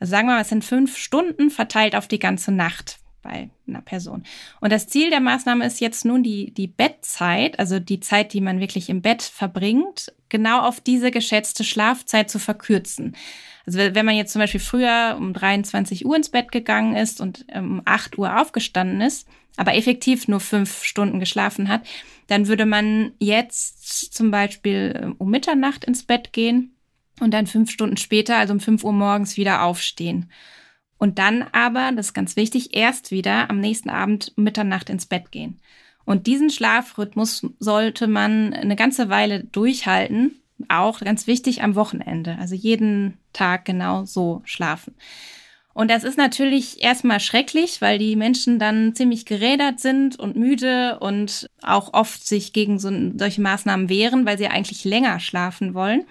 Also 0.00 0.10
sagen 0.10 0.26
wir 0.26 0.34
mal, 0.34 0.42
es 0.42 0.48
sind 0.48 0.64
fünf 0.64 0.98
Stunden 0.98 1.50
verteilt 1.50 1.94
auf 1.94 2.08
die 2.08 2.18
ganze 2.18 2.50
Nacht 2.50 2.98
bei 3.24 3.50
einer 3.66 3.80
Person. 3.80 4.22
Und 4.60 4.70
das 4.70 4.86
Ziel 4.86 5.10
der 5.10 5.20
Maßnahme 5.20 5.66
ist 5.66 5.80
jetzt 5.80 6.04
nun 6.04 6.22
die, 6.22 6.52
die 6.54 6.68
Bettzeit, 6.68 7.58
also 7.58 7.80
die 7.80 7.98
Zeit, 7.98 8.32
die 8.32 8.40
man 8.40 8.60
wirklich 8.60 8.88
im 8.88 9.02
Bett 9.02 9.22
verbringt, 9.22 10.12
genau 10.28 10.60
auf 10.60 10.80
diese 10.80 11.10
geschätzte 11.10 11.64
Schlafzeit 11.64 12.30
zu 12.30 12.38
verkürzen. 12.38 13.16
Also 13.66 13.78
wenn 13.78 14.06
man 14.06 14.14
jetzt 14.14 14.32
zum 14.32 14.40
Beispiel 14.40 14.60
früher 14.60 15.16
um 15.18 15.32
23 15.32 16.06
Uhr 16.06 16.16
ins 16.16 16.28
Bett 16.28 16.52
gegangen 16.52 16.94
ist 16.94 17.20
und 17.20 17.46
um 17.52 17.82
8 17.84 18.18
Uhr 18.18 18.40
aufgestanden 18.40 19.00
ist, 19.00 19.26
aber 19.56 19.74
effektiv 19.74 20.28
nur 20.28 20.40
fünf 20.40 20.84
Stunden 20.84 21.18
geschlafen 21.18 21.68
hat, 21.68 21.82
dann 22.26 22.48
würde 22.48 22.66
man 22.66 23.12
jetzt 23.18 24.12
zum 24.12 24.30
Beispiel 24.30 24.98
ähm, 25.00 25.14
um 25.18 25.30
Mitternacht 25.30 25.84
ins 25.84 26.02
Bett 26.02 26.32
gehen 26.32 26.76
und 27.20 27.32
dann 27.32 27.46
fünf 27.46 27.70
Stunden 27.70 27.96
später, 27.96 28.36
also 28.36 28.52
um 28.52 28.60
5 28.60 28.82
Uhr 28.84 28.92
morgens, 28.92 29.36
wieder 29.36 29.62
aufstehen. 29.62 30.30
Und 31.04 31.18
dann 31.18 31.44
aber, 31.52 31.92
das 31.92 32.06
ist 32.06 32.14
ganz 32.14 32.34
wichtig, 32.34 32.74
erst 32.74 33.10
wieder 33.10 33.50
am 33.50 33.60
nächsten 33.60 33.90
Abend 33.90 34.32
Mitternacht 34.36 34.88
ins 34.88 35.04
Bett 35.04 35.30
gehen. 35.30 35.60
Und 36.06 36.26
diesen 36.26 36.48
Schlafrhythmus 36.48 37.46
sollte 37.58 38.06
man 38.06 38.54
eine 38.54 38.74
ganze 38.74 39.10
Weile 39.10 39.44
durchhalten, 39.44 40.40
auch 40.70 41.00
ganz 41.00 41.26
wichtig 41.26 41.62
am 41.62 41.74
Wochenende, 41.74 42.38
also 42.40 42.54
jeden 42.54 43.18
Tag 43.34 43.66
genau 43.66 44.06
so 44.06 44.40
schlafen. 44.46 44.94
Und 45.74 45.90
das 45.90 46.04
ist 46.04 46.16
natürlich 46.16 46.82
erstmal 46.82 47.20
schrecklich, 47.20 47.82
weil 47.82 47.98
die 47.98 48.16
Menschen 48.16 48.58
dann 48.58 48.94
ziemlich 48.94 49.26
gerädert 49.26 49.80
sind 49.80 50.18
und 50.18 50.36
müde 50.36 50.98
und 51.00 51.50
auch 51.60 51.92
oft 51.92 52.26
sich 52.26 52.54
gegen 52.54 52.78
so, 52.78 52.90
solche 53.18 53.42
Maßnahmen 53.42 53.90
wehren, 53.90 54.24
weil 54.24 54.38
sie 54.38 54.48
eigentlich 54.48 54.86
länger 54.86 55.20
schlafen 55.20 55.74
wollen. 55.74 56.06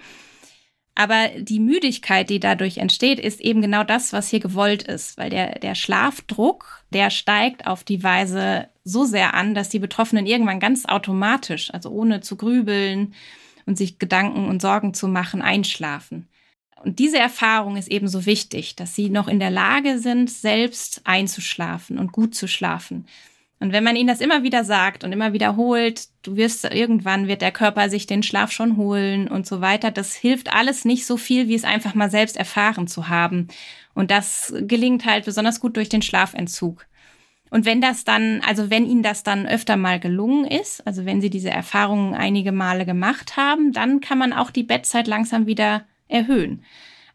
Aber 0.94 1.28
die 1.36 1.58
Müdigkeit, 1.58 2.30
die 2.30 2.38
dadurch 2.38 2.78
entsteht, 2.78 3.18
ist 3.18 3.40
eben 3.40 3.60
genau 3.60 3.82
das, 3.82 4.12
was 4.12 4.28
hier 4.28 4.38
gewollt 4.38 4.84
ist, 4.84 5.18
weil 5.18 5.28
der, 5.28 5.58
der 5.58 5.74
Schlafdruck, 5.74 6.84
der 6.90 7.10
steigt 7.10 7.66
auf 7.66 7.82
die 7.82 8.02
Weise 8.04 8.68
so 8.84 9.04
sehr 9.04 9.34
an, 9.34 9.54
dass 9.54 9.68
die 9.68 9.80
Betroffenen 9.80 10.26
irgendwann 10.26 10.60
ganz 10.60 10.84
automatisch, 10.86 11.72
also 11.74 11.90
ohne 11.90 12.20
zu 12.20 12.36
grübeln 12.36 13.14
und 13.66 13.76
sich 13.76 13.98
Gedanken 13.98 14.46
und 14.46 14.62
Sorgen 14.62 14.94
zu 14.94 15.08
machen, 15.08 15.42
einschlafen. 15.42 16.28
Und 16.84 16.98
diese 16.98 17.18
Erfahrung 17.18 17.76
ist 17.76 17.90
eben 17.90 18.08
so 18.08 18.26
wichtig, 18.26 18.76
dass 18.76 18.94
sie 18.94 19.08
noch 19.08 19.26
in 19.26 19.40
der 19.40 19.50
Lage 19.50 19.98
sind, 19.98 20.30
selbst 20.30 21.00
einzuschlafen 21.04 21.98
und 21.98 22.12
gut 22.12 22.34
zu 22.34 22.46
schlafen. 22.46 23.06
Und 23.64 23.72
wenn 23.72 23.82
man 23.82 23.96
ihnen 23.96 24.08
das 24.08 24.20
immer 24.20 24.42
wieder 24.42 24.62
sagt 24.62 25.04
und 25.04 25.12
immer 25.12 25.32
wiederholt, 25.32 26.08
du 26.22 26.36
wirst 26.36 26.66
irgendwann 26.66 27.28
wird 27.28 27.40
der 27.40 27.50
Körper 27.50 27.88
sich 27.88 28.04
den 28.04 28.22
Schlaf 28.22 28.52
schon 28.52 28.76
holen 28.76 29.26
und 29.26 29.46
so 29.46 29.62
weiter, 29.62 29.90
das 29.90 30.14
hilft 30.14 30.52
alles 30.52 30.84
nicht 30.84 31.06
so 31.06 31.16
viel, 31.16 31.48
wie 31.48 31.54
es 31.54 31.64
einfach 31.64 31.94
mal 31.94 32.10
selbst 32.10 32.36
erfahren 32.36 32.88
zu 32.88 33.08
haben. 33.08 33.48
Und 33.94 34.10
das 34.10 34.52
gelingt 34.66 35.06
halt 35.06 35.24
besonders 35.24 35.60
gut 35.60 35.78
durch 35.78 35.88
den 35.88 36.02
Schlafentzug. 36.02 36.84
Und 37.48 37.64
wenn 37.64 37.80
das 37.80 38.04
dann, 38.04 38.42
also 38.46 38.68
wenn 38.68 38.84
ihnen 38.84 39.02
das 39.02 39.22
dann 39.22 39.46
öfter 39.46 39.78
mal 39.78 39.98
gelungen 39.98 40.44
ist, 40.44 40.86
also 40.86 41.06
wenn 41.06 41.22
sie 41.22 41.30
diese 41.30 41.48
Erfahrungen 41.48 42.12
einige 42.12 42.52
Male 42.52 42.84
gemacht 42.84 43.38
haben, 43.38 43.72
dann 43.72 44.02
kann 44.02 44.18
man 44.18 44.34
auch 44.34 44.50
die 44.50 44.64
Bettzeit 44.64 45.06
langsam 45.06 45.46
wieder 45.46 45.86
erhöhen. 46.06 46.64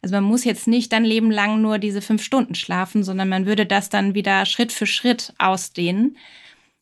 Also 0.02 0.14
man 0.16 0.24
muss 0.24 0.44
jetzt 0.44 0.66
nicht 0.66 0.92
dann 0.92 1.04
Leben 1.04 1.30
lang 1.30 1.60
nur 1.60 1.78
diese 1.78 2.00
fünf 2.00 2.22
Stunden 2.22 2.54
schlafen, 2.54 3.02
sondern 3.04 3.28
man 3.28 3.46
würde 3.46 3.66
das 3.66 3.90
dann 3.90 4.14
wieder 4.14 4.46
Schritt 4.46 4.72
für 4.72 4.86
Schritt 4.86 5.34
ausdehnen. 5.38 6.16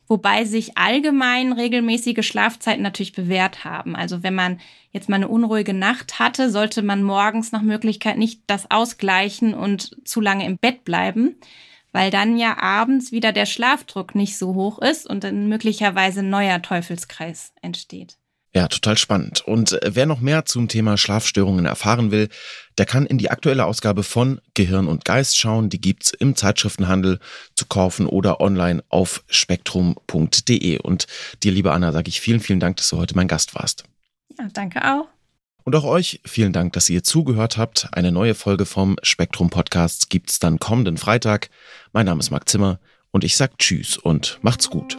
Wobei 0.07 0.45
sich 0.45 0.79
allgemein 0.79 1.53
regelmäßige 1.53 2.27
Schlafzeiten 2.27 2.83
natürlich 2.83 3.13
bewährt 3.13 3.65
haben. 3.65 3.95
Also 3.95 4.23
wenn 4.23 4.35
man 4.35 4.59
jetzt 4.91 5.09
mal 5.09 5.17
eine 5.17 5.29
unruhige 5.29 5.75
Nacht 5.75 6.19
hatte, 6.19 6.51
sollte 6.51 6.83
man 6.83 7.03
morgens 7.03 7.53
nach 7.53 7.61
Möglichkeit 7.61 8.17
nicht 8.17 8.43
das 8.47 8.71
ausgleichen 8.71 9.53
und 9.53 9.97
zu 10.05 10.23
lange 10.23 10.47
im 10.47 10.57
Bett 10.57 10.85
bleiben, 10.85 11.37
weil 11.93 12.11
dann 12.11 12.39
ja 12.39 12.57
abends 12.57 13.13
wieder 13.13 13.33
der 13.33 13.47
Schlafdruck 13.47 14.15
nicht 14.15 14.39
so 14.39 14.55
hoch 14.55 14.79
ist 14.79 15.07
und 15.07 15.25
dann 15.25 15.49
möglicherweise 15.49 16.21
ein 16.21 16.31
neuer 16.31 16.63
Teufelskreis 16.63 17.53
entsteht. 17.61 18.17
Ja, 18.59 18.67
total 18.67 18.99
spannend. 18.99 19.41
Und 19.47 19.81
äh, 19.85 19.95
wer 19.95 20.05
noch 20.05 20.19
mehr 20.19 20.45
zum 20.45 20.67
Thema 20.67 20.97
Schlafstörungen 20.97 21.65
erfahren 21.65 22.11
will, 22.11 22.29
der 22.77 22.87
kann 22.87 23.07
in 23.07 23.17
die 23.17 23.31
aktuelle 23.31 23.65
Ausgabe 23.65 24.03
von 24.03 24.41
Gehirn 24.55 24.89
und 24.89 25.05
Geist 25.05 25.39
schauen. 25.39 25.71
Die 25.71 25.81
gibt's 25.81 26.11
im 26.11 26.35
Zeitschriftenhandel 26.35 27.21
zu 27.55 27.67
kaufen 27.67 28.09
oder 28.09 28.41
online 28.41 28.83
auf 28.89 29.23
spektrum.de. 29.29 30.81
Und 30.81 31.07
dir, 31.45 31.53
liebe 31.53 31.71
Anna, 31.71 31.93
sage 31.93 32.09
ich 32.09 32.21
vielen, 32.21 32.41
vielen 32.41 32.59
Dank, 32.59 32.79
dass 32.79 32.89
du 32.89 32.97
heute 32.97 33.15
mein 33.15 33.29
Gast 33.29 33.55
warst. 33.55 33.85
Ja, 34.37 34.49
danke 34.53 34.85
auch. 34.85 35.07
Und 35.63 35.77
auch 35.77 35.85
euch 35.85 36.21
vielen 36.25 36.53
Dank, 36.53 36.73
dass 36.73 36.91
ihr 36.91 37.05
zugehört 37.05 37.59
habt. 37.59 37.87
Eine 37.93 38.11
neue 38.11 38.35
Folge 38.35 38.67
vom 38.67 38.97
Spektrum 39.05 39.51
Podcast 39.51 40.11
gibt's 40.11 40.41
dann 40.41 40.59
kommenden 40.59 40.97
Freitag. 40.97 41.49
Mein 41.93 42.07
Name 42.07 42.19
ist 42.19 42.33
Marc 42.33 42.49
Zimmer 42.49 42.81
und 43.13 43.23
ich 43.23 43.37
sag 43.37 43.57
Tschüss 43.59 43.97
und 43.97 44.41
macht's 44.43 44.69
gut. 44.69 44.99